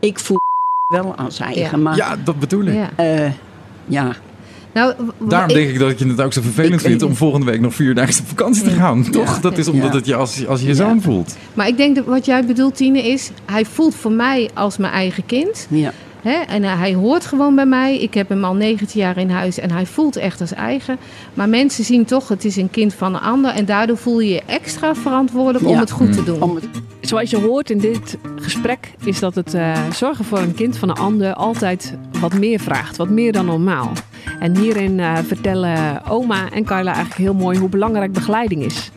Ik 0.00 0.18
voel 0.18 0.36
wel 0.86 1.14
als 1.14 1.38
eigen, 1.40 1.62
Ja. 1.62 1.76
maar 1.76 1.96
Ja, 1.96 2.16
dat 2.24 2.38
bedoel 2.38 2.64
ik. 2.64 2.74
Ja. 2.74 2.90
eh, 2.96 3.32
ja. 3.86 4.12
Nou, 4.74 4.94
Daarom 5.28 5.48
ik- 5.48 5.54
denk 5.54 5.68
ik 5.70 5.78
dat 5.78 5.98
je 5.98 6.06
het 6.06 6.20
ook 6.20 6.32
zo 6.32 6.40
vervelend 6.42 6.80
vindt 6.82 7.02
om 7.02 7.14
volgende 7.16 7.46
week 7.46 7.60
nog 7.60 7.74
vier 7.74 7.94
dagen 7.94 8.20
op 8.20 8.28
vakantie 8.28 8.62
te 8.62 8.70
gaan. 8.70 9.10
Toch? 9.10 9.40
Dat 9.40 9.58
is 9.58 9.68
omdat 9.68 9.90
Ja. 9.90 9.96
het 9.96 10.06
je 10.06 10.14
als, 10.14 10.46
als 10.46 10.60
je 10.60 10.66
Ja. 10.66 10.74
zoon 10.74 11.02
voelt. 11.02 11.36
Maar 11.54 11.68
ik 11.68 11.76
denk 11.76 11.96
dat 11.96 12.04
wat 12.04 12.24
jij 12.26 12.44
bedoelt, 12.44 12.76
Tine, 12.76 13.02
is... 13.08 13.30
hij 13.46 13.64
voelt 13.64 13.94
voor 13.94 14.12
mij 14.12 14.50
als 14.54 14.76
mijn 14.76 14.92
eigen 14.92 15.26
kind. 15.26 15.66
ja. 15.70 15.92
Hè? 16.22 16.32
En 16.32 16.64
eh, 16.64 16.78
hij 16.78 16.94
hoort 16.94 17.26
gewoon 17.26 17.54
bij 17.54 17.66
mij. 17.66 17.98
Ik 17.98 18.14
heb 18.14 18.28
hem 18.28 18.44
al 18.44 18.54
19 18.54 19.00
jaar 19.00 19.16
in 19.18 19.30
huis 19.30 19.58
en 19.58 19.70
hij 19.70 19.86
voelt 19.86 20.16
echt 20.16 20.40
als 20.40 20.52
eigen. 20.52 20.96
Maar 21.34 21.48
mensen 21.48 21.84
zien 21.84 22.04
toch, 22.04 22.28
het 22.28 22.44
is 22.44 22.56
een 22.56 22.70
kind 22.70 22.94
van 22.94 23.14
een 23.14 23.20
ander. 23.20 23.50
En 23.50 23.64
daardoor 23.64 23.96
voel 23.96 24.20
je 24.20 24.28
je 24.32 24.42
extra 24.46 24.94
verantwoordelijk 24.94 25.66
om 25.66 25.78
het 25.78 25.90
goed 25.90 26.12
te 26.12 26.22
doen. 26.24 26.42
Om 26.42 26.54
het, 26.54 26.64
Zoals 27.00 27.30
je 27.30 27.36
hoort 27.36 27.70
in 27.70 27.78
dit 27.78 28.16
gesprek 28.36 28.92
is 29.04 29.18
dat 29.18 29.34
het 29.34 29.54
eh, 29.54 29.72
zorgen 29.92 30.24
voor 30.24 30.38
een 30.38 30.54
kind 30.54 30.76
van 30.76 30.88
een 30.88 30.96
ander 30.96 31.34
altijd 31.34 31.94
wat 32.20 32.34
meer 32.38 32.60
vraagt, 32.60 32.96
wat 32.96 33.08
meer 33.08 33.32
dan 33.32 33.46
normaal. 33.46 33.92
En 34.38 34.56
hierin 34.56 35.00
eh, 35.00 35.16
vertellen 35.26 36.06
oma 36.06 36.50
en 36.50 36.64
Carla 36.64 36.94
eigenlijk 36.94 37.20
heel 37.20 37.34
mooi 37.34 37.58
hoe 37.58 37.68
belangrijk 37.68 38.12
begeleiding 38.12 38.64
is. 38.64 38.90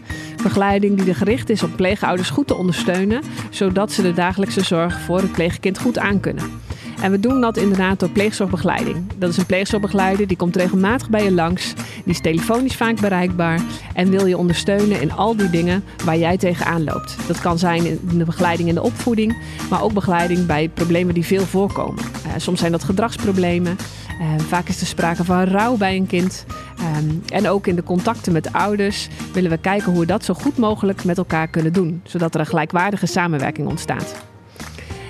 Begeleiding 0.43 0.97
die 0.97 1.07
er 1.07 1.15
gericht 1.15 1.49
is 1.49 1.63
om 1.63 1.75
pleegouders 1.75 2.29
goed 2.29 2.47
te 2.47 2.55
ondersteunen, 2.55 3.21
zodat 3.49 3.91
ze 3.91 4.01
de 4.01 4.13
dagelijkse 4.13 4.63
zorg 4.63 4.99
voor 4.99 5.17
het 5.17 5.31
pleegkind 5.31 5.79
goed 5.79 5.97
aankunnen. 5.97 6.59
En 7.01 7.11
we 7.11 7.19
doen 7.19 7.41
dat 7.41 7.57
inderdaad 7.57 7.99
door 7.99 8.09
pleegzorgbegeleiding. 8.09 8.97
Dat 9.17 9.29
is 9.29 9.37
een 9.37 9.45
pleegzorgbegeleider 9.45 10.27
die 10.27 10.37
komt 10.37 10.55
regelmatig 10.55 11.09
bij 11.09 11.23
je 11.23 11.31
langs. 11.31 11.73
Die 11.75 12.13
is 12.13 12.21
telefonisch 12.21 12.75
vaak 12.75 12.99
bereikbaar 12.99 13.61
en 13.93 14.09
wil 14.09 14.25
je 14.25 14.37
ondersteunen 14.37 15.01
in 15.01 15.11
al 15.11 15.35
die 15.35 15.49
dingen 15.49 15.83
waar 16.05 16.17
jij 16.17 16.37
tegenaan 16.37 16.83
loopt. 16.83 17.17
Dat 17.27 17.41
kan 17.41 17.59
zijn 17.59 17.85
in 17.85 18.17
de 18.17 18.25
begeleiding 18.25 18.69
in 18.69 18.75
de 18.75 18.81
opvoeding, 18.81 19.37
maar 19.69 19.83
ook 19.83 19.93
begeleiding 19.93 20.45
bij 20.45 20.69
problemen 20.69 21.13
die 21.13 21.25
veel 21.25 21.45
voorkomen. 21.45 22.03
Eh, 22.03 22.31
soms 22.37 22.59
zijn 22.59 22.71
dat 22.71 22.83
gedragsproblemen. 22.83 23.77
Eh, 24.21 24.27
vaak 24.39 24.67
is 24.67 24.81
er 24.81 24.87
sprake 24.87 25.23
van 25.23 25.43
rouw 25.43 25.77
bij 25.77 25.95
een 25.95 26.07
kind. 26.07 26.45
Ehm, 26.77 27.09
en 27.27 27.49
ook 27.49 27.67
in 27.67 27.75
de 27.75 27.83
contacten 27.83 28.33
met 28.33 28.43
de 28.43 28.53
ouders 28.53 29.07
willen 29.33 29.49
we 29.49 29.57
kijken 29.57 29.91
hoe 29.91 29.99
we 29.99 30.05
dat 30.05 30.25
zo 30.25 30.33
goed 30.33 30.57
mogelijk 30.57 31.03
met 31.03 31.17
elkaar 31.17 31.47
kunnen 31.47 31.73
doen, 31.73 32.01
zodat 32.03 32.33
er 32.33 32.39
een 32.39 32.45
gelijkwaardige 32.45 33.05
samenwerking 33.05 33.67
ontstaat. 33.67 34.15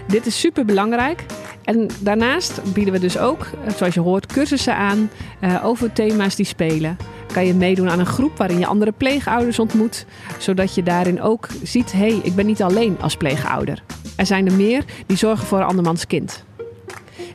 Dit 0.07 0.25
is 0.25 0.39
super 0.39 0.65
belangrijk. 0.65 1.25
En 1.63 1.87
daarnaast 1.99 2.73
bieden 2.73 2.93
we 2.93 2.99
dus 2.99 3.17
ook, 3.17 3.39
eh, 3.39 3.73
zoals 3.73 3.93
je 3.93 3.99
hoort, 3.99 4.25
cursussen 4.25 4.75
aan 4.75 5.09
eh, 5.39 5.65
over 5.65 5.93
thema's 5.93 6.35
die 6.35 6.45
spelen. 6.45 6.97
Kan 7.33 7.45
je 7.45 7.53
meedoen 7.53 7.89
aan 7.89 7.99
een 7.99 8.05
groep 8.05 8.37
waarin 8.37 8.59
je 8.59 8.65
andere 8.65 8.91
pleegouders 8.91 9.59
ontmoet, 9.59 10.05
zodat 10.37 10.75
je 10.75 10.83
daarin 10.83 11.21
ook 11.21 11.47
ziet: 11.63 11.91
hé, 11.91 11.97
hey, 11.97 12.19
ik 12.23 12.35
ben 12.35 12.45
niet 12.45 12.61
alleen 12.61 12.97
als 13.01 13.15
pleegouder. 13.15 13.83
Er 14.15 14.25
zijn 14.25 14.47
er 14.47 14.53
meer 14.53 14.85
die 15.05 15.17
zorgen 15.17 15.47
voor 15.47 15.63
andermans 15.63 16.07
kind. 16.07 16.43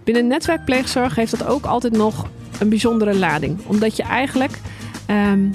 Binnen 0.07 0.27
netwerkpleegzorg 0.27 1.15
heeft 1.15 1.39
dat 1.39 1.47
ook 1.47 1.65
altijd 1.65 1.93
nog 1.97 2.27
een 2.59 2.69
bijzondere 2.69 3.15
lading, 3.15 3.59
omdat 3.67 3.97
je 3.97 4.03
eigenlijk. 4.03 4.61
ehm, 5.07 5.49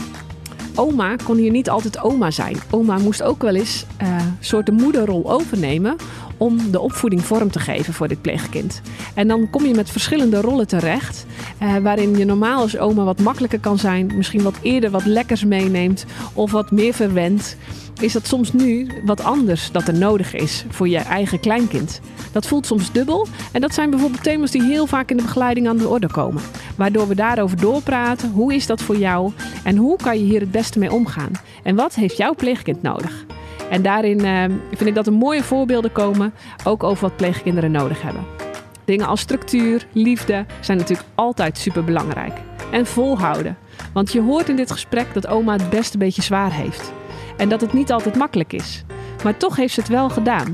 Oma 0.76 1.16
kon 1.16 1.38
hier 1.38 1.52
niet 1.52 1.70
altijd 1.70 2.00
oma 2.00 2.32
zijn. 2.32 2.58
Oma 2.70 2.98
moest 2.98 3.24
ook 3.24 3.42
wel 3.42 3.56
eens 3.56 3.86
eh, 3.98 4.08
een 4.08 4.38
soort 4.40 4.66
de 4.66 4.72
moederrol 4.72 5.32
overnemen 5.32 5.96
om 6.42 6.72
de 6.72 6.80
opvoeding 6.80 7.26
vorm 7.26 7.52
te 7.52 7.60
geven 7.60 7.94
voor 7.94 8.08
dit 8.08 8.22
pleegkind. 8.22 8.82
En 9.14 9.28
dan 9.28 9.50
kom 9.50 9.66
je 9.66 9.74
met 9.74 9.90
verschillende 9.90 10.42
rollen 10.42 10.68
terecht, 10.68 11.26
eh, 11.58 11.76
waarin 11.78 12.18
je 12.18 12.26
normaal 12.26 12.62
als 12.62 12.78
oma 12.78 13.04
wat 13.04 13.20
makkelijker 13.20 13.60
kan 13.60 13.78
zijn, 13.78 14.12
misschien 14.16 14.42
wat 14.42 14.56
eerder 14.62 14.90
wat 14.90 15.06
lekkers 15.06 15.46
meeneemt 15.46 16.06
of 16.34 16.52
wat 16.52 16.72
meer 16.72 16.94
verwendt. 16.94 17.58
Is 18.00 18.14
dat 18.14 18.28
soms 18.28 18.54
nu 18.54 18.88
wat 19.06 19.24
anders 19.24 19.72
dat 19.72 19.88
er 19.88 19.94
nodig 19.94 20.34
is 20.34 20.66
voor 20.70 20.88
je 20.88 20.98
eigen 20.98 21.40
kleinkind? 21.40 22.02
Dat 22.32 22.48
voelt 22.48 22.66
soms 22.66 22.92
dubbel 22.92 23.28
en 23.52 23.62
dat 23.62 23.74
zijn 23.74 23.90
bijvoorbeeld 23.90 24.24
thema's 24.24 24.52
die 24.52 24.64
heel 24.64 24.86
vaak 24.86 25.12
in 25.12 25.18
de 25.18 25.24
begeleiding 25.24 25.68
aan 25.68 25.78
de 25.78 25.88
orde 25.88 26.08
komen. 26.08 26.42
Waardoor 26.78 27.08
we 27.08 27.16
daarover 27.16 27.58
doorpraten. 27.58 28.32
Hoe 28.32 28.54
is 28.54 28.66
dat 28.66 28.82
voor 28.82 28.98
jou 28.98 29.32
en 29.64 29.76
hoe 29.76 29.98
kan 29.98 30.20
je 30.20 30.26
hier 30.26 30.40
het 30.40 30.52
beste 30.52 30.80
mee 30.80 30.92
omgaan? 30.92 31.32
En 31.64 31.76
wat 31.76 31.96
heeft 31.96 32.18
jouw 32.18 32.36
pleegkind 32.36 32.82
nodig? 32.82 33.26
En 33.72 33.82
daarin 33.82 34.26
eh, 34.26 34.44
vind 34.70 34.90
ik 34.90 34.96
dat 34.96 35.08
er 35.08 35.14
mooie 35.14 35.44
voorbeelden 35.44 35.92
komen, 35.92 36.34
ook 36.64 36.84
over 36.84 37.08
wat 37.08 37.16
pleegkinderen 37.16 37.72
nodig 37.72 38.02
hebben. 38.02 38.26
Dingen 38.86 39.08
als 39.08 39.20
structuur, 39.20 39.88
liefde 39.92 40.46
zijn 40.60 40.78
natuurlijk 40.78 41.08
altijd 41.16 41.58
super 41.58 41.84
belangrijk. 41.84 42.34
En 42.72 42.86
volhouden. 42.86 43.58
Want 43.94 44.12
je 44.12 44.22
hoort 44.22 44.50
in 44.50 44.56
dit 44.56 44.72
gesprek 44.72 45.14
dat 45.14 45.28
oma 45.28 45.54
het 45.54 45.70
best 45.70 45.94
een 45.94 46.00
beetje 46.00 46.22
zwaar 46.22 46.54
heeft. 46.54 46.92
En 47.38 47.50
dat 47.50 47.62
het 47.62 47.74
niet 47.74 47.92
altijd 47.92 48.16
makkelijk 48.16 48.54
is. 48.54 48.84
Maar 49.24 49.38
toch 49.38 49.56
heeft 49.56 49.74
ze 49.74 49.80
het 49.80 49.90
wel 49.90 50.10
gedaan. 50.10 50.52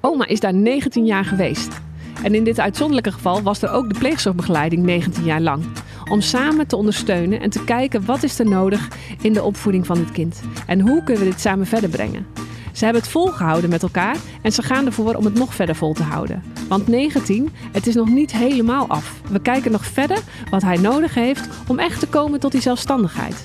Oma 0.00 0.26
is 0.26 0.40
daar 0.40 0.54
19 0.54 1.04
jaar 1.04 1.24
geweest. 1.24 1.80
En 2.22 2.34
in 2.34 2.44
dit 2.44 2.60
uitzonderlijke 2.60 3.12
geval 3.12 3.42
was 3.42 3.62
er 3.62 3.70
ook 3.70 3.92
de 3.92 3.98
pleegzorgbegeleiding 3.98 4.82
19 4.82 5.24
jaar 5.24 5.40
lang. 5.40 5.64
Om 6.08 6.20
samen 6.20 6.66
te 6.66 6.76
ondersteunen 6.76 7.40
en 7.40 7.50
te 7.50 7.64
kijken 7.64 8.04
wat 8.04 8.22
is 8.22 8.38
er 8.38 8.48
nodig 8.48 8.88
in 9.20 9.32
de 9.32 9.42
opvoeding 9.42 9.86
van 9.86 9.98
het 9.98 10.12
kind. 10.12 10.40
En 10.66 10.80
hoe 10.80 11.02
kunnen 11.02 11.24
we 11.24 11.30
dit 11.30 11.40
samen 11.40 11.66
verder 11.66 11.90
brengen. 11.90 12.26
Ze 12.72 12.84
hebben 12.84 13.02
het 13.02 13.10
volgehouden 13.10 13.70
met 13.70 13.82
elkaar 13.82 14.16
en 14.42 14.52
ze 14.52 14.62
gaan 14.62 14.86
ervoor 14.86 15.14
om 15.14 15.24
het 15.24 15.34
nog 15.34 15.54
verder 15.54 15.74
vol 15.74 15.92
te 15.92 16.02
houden. 16.02 16.42
Want 16.68 16.86
19, 16.86 17.50
het 17.72 17.86
is 17.86 17.94
nog 17.94 18.08
niet 18.08 18.32
helemaal 18.32 18.88
af. 18.88 19.20
We 19.30 19.40
kijken 19.40 19.72
nog 19.72 19.84
verder 19.84 20.18
wat 20.50 20.62
hij 20.62 20.76
nodig 20.76 21.14
heeft 21.14 21.48
om 21.66 21.78
echt 21.78 22.00
te 22.00 22.06
komen 22.06 22.40
tot 22.40 22.52
die 22.52 22.60
zelfstandigheid. 22.60 23.44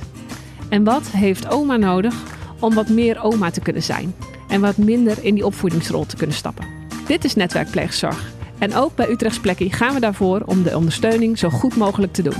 En 0.69 0.83
wat 0.83 1.07
heeft 1.07 1.49
oma 1.49 1.77
nodig 1.77 2.15
om 2.59 2.73
wat 2.73 2.89
meer 2.89 3.23
oma 3.23 3.51
te 3.51 3.61
kunnen 3.61 3.83
zijn? 3.83 4.15
En 4.47 4.61
wat 4.61 4.77
minder 4.77 5.17
in 5.23 5.35
die 5.35 5.45
opvoedingsrol 5.45 6.05
te 6.05 6.15
kunnen 6.15 6.35
stappen. 6.35 6.65
Dit 7.07 7.23
is 7.23 7.35
netwerkpleegzorg. 7.35 8.32
En 8.63 8.75
ook 8.75 8.95
bij 8.95 9.09
Utrechts 9.09 9.39
Plekkie 9.39 9.73
gaan 9.73 9.93
we 9.93 9.99
daarvoor 9.99 10.41
om 10.45 10.63
de 10.63 10.77
ondersteuning 10.77 11.37
zo 11.37 11.49
goed 11.49 11.75
mogelijk 11.75 12.13
te 12.13 12.21
doen. 12.21 12.33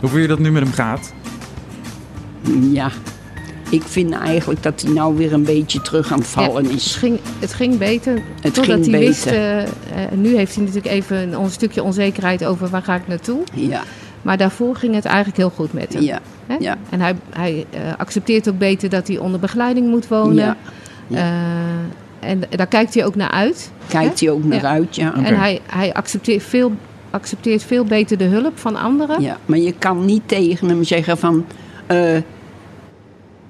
Hoe 0.00 0.08
vind 0.08 0.22
je 0.22 0.28
dat 0.28 0.38
nu 0.38 0.50
met 0.50 0.62
hem 0.62 0.72
gaat? 0.72 1.12
ja. 2.72 2.90
ik 3.70 3.82
vind 3.82 4.12
eigenlijk 4.14 4.62
dat 4.62 4.80
hij 4.82 4.92
nou 4.92 5.16
weer 5.16 5.32
een 5.32 5.42
beetje 5.44 5.80
terug 5.80 6.12
aan 6.12 6.18
het 6.18 6.26
vallen 6.28 6.62
Ja, 6.62 6.68
het, 6.68 6.76
is. 6.78 6.94
ging, 6.96 7.18
het 7.38 7.52
ging 7.54 7.78
beter. 7.78 8.22
Het 8.40 8.54
totdat 8.54 8.74
ging 8.82 8.90
hij 8.90 8.98
wist. 8.98 9.24
beter. 9.24 9.38
eh, 9.40 9.62
eh, 9.62 10.12
nu 10.12 10.36
heeft 10.36 10.54
hij 10.54 10.64
natuurlijk 10.64 10.94
even 10.94 11.32
een, 11.32 11.50
stukje 11.50 11.82
onzekerheid 11.82 12.44
over 12.44 12.68
waar 12.68 12.82
ga 12.82 12.94
ik 12.94 13.06
naartoe. 13.08 13.40
Ja, 13.54 13.82
Maar 14.22 14.36
daarvoor 14.36 14.76
ging 14.76 14.94
het 14.94 15.04
eigenlijk 15.04 15.36
heel 15.36 15.50
goed 15.50 15.72
met 15.72 15.92
hem. 15.92 16.02
ja, 16.02 16.20
Hè? 16.46 16.56
ja. 16.58 16.76
En 16.90 17.00
hij, 17.00 17.14
hij 17.30 17.66
eh, 17.70 17.80
accepteert 17.98 18.48
ook 18.48 18.58
beter 18.58 18.88
dat 18.88 19.08
hij 19.08 19.18
onder 19.18 19.40
begeleiding 19.40 19.88
moet 19.88 20.08
wonen. 20.08 20.34
Ja. 20.44 20.56
Ja. 21.06 21.32
En 22.20 22.42
daar 22.50 22.66
kijkt 22.66 22.94
hij 22.94 23.04
ook 23.04 23.14
naar 23.14 23.30
uit. 23.30 23.70
Kijkt 23.88 24.20
hij 24.20 24.30
ook 24.30 24.44
naar 24.44 24.60
Ja. 24.60 24.68
uit, 24.68 24.96
ja. 24.96 25.14
En 25.14 25.36
hij, 25.36 25.60
hij 25.66 25.92
accepteert, 25.94 26.42
veel, 26.42 26.72
accepteert 27.10 27.62
veel 27.62 27.84
beter 27.84 28.18
de 28.18 28.24
hulp 28.24 28.58
van 28.58 28.76
anderen. 28.76 29.22
ja. 29.22 29.36
Maar 29.46 29.58
je 29.58 29.72
kan 29.78 30.04
niet 30.04 30.22
tegen 30.26 30.68
hem 30.68 30.84
zeggen 30.84 31.18
van... 31.18 31.44
eh, 31.86 32.16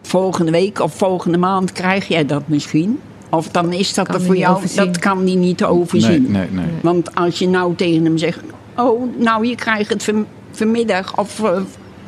volgende 0.02 0.50
week 0.50 0.80
of 0.80 0.94
volgende 0.94 1.38
maand 1.38 1.72
krijg 1.72 2.08
jij 2.08 2.26
dat 2.26 2.42
misschien. 2.46 2.98
Of 3.30 3.48
dan 3.48 3.72
is 3.72 3.94
dat 3.94 4.06
Kan 4.06 4.14
er 4.14 4.22
voor 4.22 4.37
jou... 4.37 4.56
overzien. 4.56 4.84
Dat 4.84 4.98
kan 4.98 5.16
hij 5.26 5.34
niet 5.34 5.60
Nee, 5.60 5.68
overzien. 5.68 6.30
nee, 6.30 6.46
nee. 6.50 6.64
Want 6.82 7.14
als 7.14 7.38
je 7.38 7.48
nou 7.48 7.75
tegen 7.75 8.04
hem 8.04 8.18
zegt... 8.18 8.40
Oh, 8.76 9.02
nou, 9.18 9.46
je 9.46 9.54
krijgt 9.54 9.88
het 9.90 10.04
van- 10.04 10.26
vanmiddag. 10.50 11.18
Of 11.18 11.42
eh, 11.42 11.60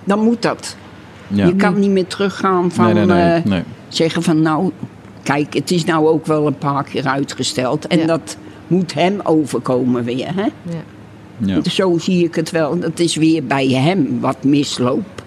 dan 0.05 0.19
moet 0.25 0.43
dat. 0.43 0.77
Ja. 1.29 1.47
Je 1.47 1.57
kan 1.57 1.79
niet 1.79 1.91
meer 1.91 2.07
teruggaan 2.07 2.71
van... 2.73 2.85
nee, 2.95 3.05
nee, 3.05 3.43
nee, 3.45 3.59
eh, 3.61 3.65
zeggen 3.89 4.23
van 4.23 4.43
nou, 4.43 4.71
kijk, 5.35 5.55
het 5.55 5.71
is 5.71 5.85
nou 5.85 6.07
ook 6.09 6.27
wel 6.27 6.47
een 6.47 6.59
paar 6.59 6.85
keer 6.85 7.07
uitgesteld. 7.07 7.87
En 7.87 7.99
Ja. 7.99 8.07
dat 8.07 8.37
moet 8.67 8.95
hem 8.95 9.21
overkomen 9.23 10.05
weer. 10.05 10.35
Hè? 10.35 10.43
Ja. 10.43 10.83
Ja. 11.39 11.63
Zo 11.71 11.99
zie 11.99 12.25
ik 12.25 12.35
het 12.35 12.51
wel. 12.51 12.79
Dat 12.79 12.99
is 12.99 13.17
weer 13.17 13.45
bij 13.45 13.67
hem 13.69 14.21
wat 14.21 14.45
misloopt. 14.45 15.23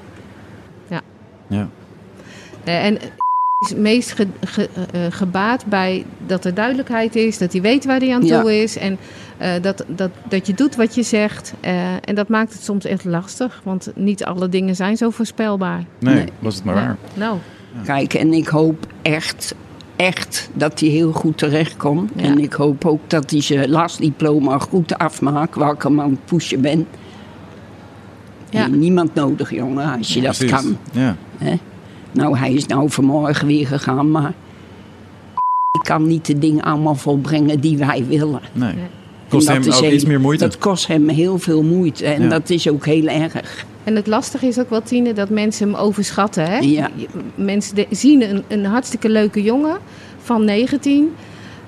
Ja. 1.48 1.68
Eh, 2.64 2.86
En 2.86 2.98
is 3.60 3.70
het 3.70 3.78
meest 3.78 4.12
ge- 4.12 4.28
ge- 4.42 4.70
eh, 4.92 5.02
gebaat 5.10 5.66
bij 5.66 6.06
dat 6.28 6.46
er 6.46 6.54
duidelijkheid 6.54 7.16
is, 7.16 7.38
dat 7.38 7.52
hij 7.52 7.62
weet 7.62 7.86
waar 7.86 8.00
hij 8.00 8.14
aan 8.14 8.26
Ja. 8.26 8.42
toe 8.42 8.62
is. 8.62 8.78
En 8.78 8.98
eh, 9.38 9.52
dat, 9.62 9.86
dat, 9.88 10.10
dat 10.30 10.48
je 10.48 10.54
doet 10.54 10.76
wat 10.76 10.96
je 10.96 11.04
zegt. 11.04 11.54
Eh, 11.60 11.92
en 12.02 12.16
dat 12.16 12.28
maakt 12.28 12.54
het 12.54 12.64
soms 12.64 12.86
echt 12.86 13.06
lastig, 13.06 13.62
want 13.64 13.92
niet 13.96 14.24
alle 14.26 14.50
dingen 14.50 14.76
zijn 14.76 14.98
zo 14.98 15.10
voorspelbaar. 15.10 15.84
Nee, 16.00 16.14
Nee. 16.16 16.26
was 16.40 16.56
het 16.56 16.64
maar 16.64 16.76
Ja. 16.76 16.82
waar. 16.86 16.98
Nou, 17.14 17.38
Kijk, 17.86 18.14
en 18.14 18.34
ik 18.34 18.48
hoop 18.48 18.88
echt, 19.02 19.56
echt 19.96 20.50
dat 20.54 20.80
hij 20.80 20.90
heel 20.90 21.12
goed 21.12 21.38
terechtkomt. 21.38 22.12
Ja. 22.16 22.24
En 22.24 22.40
ik 22.40 22.54
hoop 22.54 22.86
ook 22.86 23.10
dat 23.10 23.32
hij 23.32 23.42
zijn 23.42 23.70
lastdiploma 23.70 24.58
goed 24.58 24.98
afmaakt, 24.98 25.56
welke 25.56 25.90
man 25.90 26.10
het 26.10 26.26
pushen 26.26 26.62
ben. 26.62 26.88
Ja. 28.50 28.60
Ja. 28.60 28.68
Niemand 28.68 29.14
nodig, 29.14 29.52
jongen, 29.52 29.98
als 29.98 30.14
je 30.14 30.22
dat 30.22 30.38
Precies. 30.38 30.56
kan. 30.56 30.78
Ja. 30.92 31.16
Hè? 31.38 31.56
Nou, 32.12 32.38
hij 32.38 32.54
is 32.54 32.66
nou 32.66 32.90
vanmorgen 32.90 33.48
weer 33.48 33.68
gegaan, 33.68 34.12
maar 34.12 34.34
ik 35.72 35.84
kan 35.84 36.08
niet 36.08 36.26
de 36.26 36.40
dingen 36.40 36.64
allemaal 36.64 36.96
volbrengen 36.96 37.60
die 37.60 37.78
wij 37.78 38.06
willen. 38.08 38.42
Nee. 38.54 38.76
Nee. 39.34 39.42
Kost 39.42 39.48
En 39.48 39.54
hem 39.54 39.64
dat 39.64 39.74
is 39.74 39.80
ook 39.80 39.86
heel- 39.86 39.94
iets 39.96 40.06
meer 40.06 40.20
moeite. 40.22 40.44
Dat 40.44 40.58
kost 40.58 40.88
hem 40.88 41.10
heel 41.10 41.40
veel 41.40 41.64
moeite 41.64 42.06
en 42.06 42.22
Ja. 42.24 42.30
dat 42.30 42.50
is 42.50 42.70
ook 42.70 42.86
heel 42.86 43.08
erg. 43.08 43.66
En 43.84 43.96
het 43.96 44.08
lastige 44.08 44.48
is 44.48 44.60
ook 44.60 44.70
wel, 44.70 44.82
Tine, 44.82 45.14
dat 45.14 45.30
mensen 45.30 45.68
hem 45.70 45.78
overschatten. 45.78 46.44
Hè? 46.46 46.58
Ja. 46.58 46.90
Mensen 47.36 47.76
de- 47.76 47.88
zien 47.90 48.22
een, 48.30 48.44
een 48.48 48.66
hartstikke 48.66 49.10
leuke 49.10 49.42
jongen 49.44 49.78
van 50.24 50.46
19, 50.46 51.14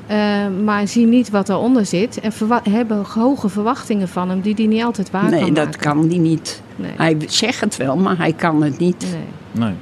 eh, 0.07 0.17
maar 0.63 0.87
zien 0.87 1.09
niet 1.09 1.29
wat 1.29 1.49
eronder 1.49 1.85
zit. 1.85 2.19
En 2.19 2.31
hebben 2.69 3.03
hoge 3.07 3.49
verwachtingen 3.49 4.07
van 4.07 4.29
hem 4.29 4.41
die 4.41 4.53
hij 4.57 4.65
niet 4.65 4.83
altijd 4.83 5.11
waar 5.11 5.29
nee, 5.29 5.39
kan 5.39 5.53
dat 5.53 5.65
maken. 5.65 5.79
kan 5.79 6.07
hij 6.09 6.17
niet. 6.17 6.61
Nee. 6.75 6.91
Hij 6.97 7.17
zegt 7.27 7.59
het 7.61 7.77
wel, 7.77 7.97
maar 7.97 8.17
hij 8.17 8.33
kan 8.33 8.63
het 8.63 8.77
niet. 8.77 9.05
Nee. 9.11 9.65
Nee. 9.67 9.73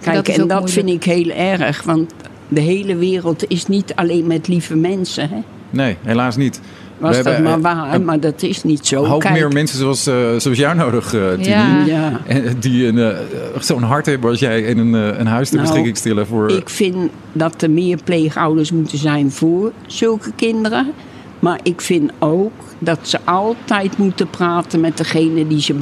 Kijk, 0.00 0.16
dat 0.16 0.28
is 0.28 0.36
en 0.38 0.48
dat 0.48 0.70
vind 0.70 0.88
ik 0.88 1.04
heel 1.04 1.30
erg, 1.30 1.82
want 1.82 2.12
de 2.48 2.60
hele 2.60 2.96
wereld 2.96 3.44
is 3.48 3.66
niet 3.66 3.92
alleen 3.94 4.26
met 4.26 4.48
lieve 4.48 4.76
mensen. 4.76 5.28
Hè? 5.28 5.38
nee, 5.70 5.96
helaas 6.02 6.36
niet. 6.36 6.60
Was 6.98 7.16
We 7.16 7.22
dat 7.22 7.32
hebben, 7.32 7.60
maar 7.60 7.72
eh, 7.72 7.82
waar, 7.84 7.94
een 7.94 8.04
maar 8.04 8.20
dat 8.20 8.42
is 8.42 8.62
niet 8.62 8.86
zo. 8.86 9.04
hoop 9.04 9.20
Kijk, 9.20 9.34
meer 9.34 9.48
mensen 9.48 9.78
zoals, 9.78 10.06
eh, 10.06 10.14
zoals 10.36 10.58
jou 10.58 10.76
nodig, 10.76 11.14
eh 11.14 11.30
Tini. 11.30 11.46
Ja. 11.46 11.84
Ja. 11.86 12.20
En 12.26 12.56
die 12.58 12.86
een, 12.86 12.98
eh, 12.98 13.16
zo'n 13.60 13.82
hart 13.82 14.06
hebben 14.06 14.30
als 14.30 14.38
jij 14.38 14.66
en 14.66 14.78
een, 14.78 14.94
eh, 14.94 15.18
een 15.18 15.26
huis 15.26 15.48
ter 15.48 15.56
Nou, 15.56 15.68
beschikking 15.68 15.96
stellen 15.96 16.26
voor... 16.26 16.50
Ik 16.50 16.68
vind 16.68 16.96
dat 17.32 17.62
er 17.62 17.70
meer 17.70 17.98
pleegouders 18.04 18.72
moeten 18.72 18.98
zijn 18.98 19.30
voor 19.30 19.72
zulke 19.86 20.32
kinderen. 20.36 20.92
Maar 21.38 21.60
ik 21.62 21.80
vind 21.80 22.10
ook 22.18 22.52
dat 22.78 22.98
ze 23.02 23.18
altijd 23.24 23.98
moeten 23.98 24.30
praten 24.30 24.80
met 24.80 24.96
degene 24.96 25.46
die 25.46 25.60
ze 25.60 25.74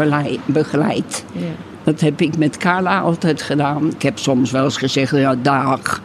begeleidt. 0.46 1.24
Ja. 1.32 1.40
Dat 1.84 2.00
heb 2.00 2.20
ik 2.20 2.38
met 2.38 2.56
Carla 2.56 3.00
altijd 3.00 3.42
gedaan. 3.42 3.86
Ik 3.86 4.02
heb 4.02 4.18
soms 4.18 4.50
wel 4.50 4.64
eens 4.64 4.76
gezegd, 4.76 5.16
ja 5.16 5.34
dag, 5.42 6.02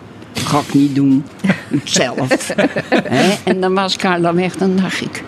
ga 0.50 0.60
ik 0.60 0.74
niet 0.74 0.96
doen. 0.96 1.26
Zelf. 1.84 2.54
Hè? 2.90 3.36
En 3.44 3.62
dan 3.62 3.74
was 3.74 3.96
Carla 3.98 4.34
weg, 4.34 4.56
dan 4.56 4.76
dacht 4.76 5.02
ik, 5.02 5.24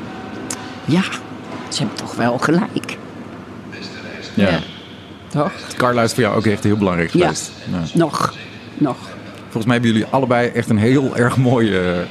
ja, 0.86 1.02
ze 1.70 1.78
hebben 1.80 1.98
toch 1.98 2.16
wel 2.16 2.38
gelijk. 2.38 2.98
ja. 4.34 4.50
Ja. 4.50 4.60
Toch? 5.28 5.52
Carla 5.78 6.04
is 6.04 6.14
voor 6.14 6.24
jou 6.24 6.36
ook 6.36 6.46
echt 6.46 6.64
heel 6.64 6.78
belangrijk 6.78 7.14
Ja. 7.14 7.20
geweest. 7.22 7.52
Ja. 7.72 7.78
Nog, 8.00 8.34
nog. 8.78 8.98
Volgens 9.42 9.66
mij 9.66 9.74
hebben 9.74 9.92
jullie 9.92 10.06
allebei 10.10 10.48
echt 10.50 10.70
een 10.70 10.78
heel 10.78 11.16
erg 11.18 11.38
mooie 11.38 12.06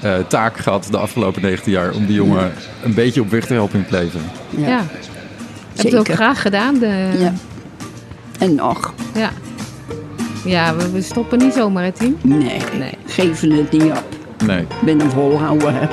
eh, 0.00 0.18
eh, 0.18 0.24
taak 0.26 0.56
gehad 0.58 0.86
de 0.90 0.96
afgelopen 0.98 1.42
19 1.42 1.72
jaar. 1.72 1.92
Om 1.92 2.06
die 2.06 2.14
jongen 2.14 2.52
een 2.82 2.94
beetje 2.94 3.20
op 3.20 3.30
weg 3.30 3.46
te 3.46 3.52
helpen 3.52 3.74
in 3.78 3.82
het 3.82 3.90
leven. 3.90 4.20
Ja. 4.50 4.68
Ja. 4.68 4.84
Heb 5.76 5.84
het 5.84 5.94
ook 5.96 6.08
graag 6.12 6.42
gedaan. 6.42 6.78
De, 6.78 7.08
Ja. 7.18 7.32
En 8.38 8.54
nog. 8.54 8.94
ja. 9.14 9.30
Ja, 10.44 10.76
we, 10.76 10.90
we 10.90 11.02
stoppen 11.02 11.38
niet 11.38 11.52
zomaar, 11.52 11.84
hè, 11.84 11.92
Tien? 11.92 12.18
Nee, 12.22 12.58
Nee. 12.78 12.92
geven 13.06 13.50
het 13.50 13.72
niet 13.72 13.82
op. 13.82 14.04
Nee. 14.46 14.60
Ik 14.60 14.66
ben 14.84 15.00
een 15.00 15.10
volhouder. 15.10 15.72
Hè. 15.72 15.86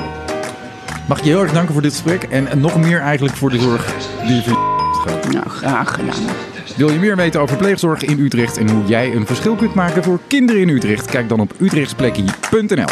Mag 1.08 1.18
ik 1.18 1.24
je 1.24 1.30
heel 1.30 1.42
erg 1.42 1.52
danken 1.52 1.72
voor 1.72 1.82
dit 1.82 1.92
gesprek. 1.92 2.22
En, 2.22 2.46
en 2.48 2.60
nog 2.60 2.80
meer 2.80 3.00
eigenlijk 3.00 3.36
voor 3.36 3.50
de 3.50 3.60
zorg 3.60 3.86
die 4.26 4.34
je 4.34 4.42
voor 4.42 4.52
je 4.52 5.00
gaat. 5.10 5.32
Nou, 5.32 5.48
graag 5.48 5.94
gedaan. 5.94 6.22
Wil 6.76 6.90
je 6.90 6.98
meer 6.98 7.16
weten 7.16 7.40
over 7.40 7.56
pleegzorg 7.56 8.02
in 8.02 8.18
Utrecht 8.18 8.56
en 8.58 8.68
hoe 8.70 8.84
jij 8.86 9.14
een 9.14 9.26
verschil 9.26 9.54
kunt 9.54 9.74
maken 9.74 10.02
voor 10.02 10.18
kinderen 10.26 10.62
in 10.62 10.68
Utrecht? 10.68 11.06
Kijk 11.06 11.28
dan 11.28 11.40
op 11.40 11.52
utrechtsplekkie.nl. 11.58 12.84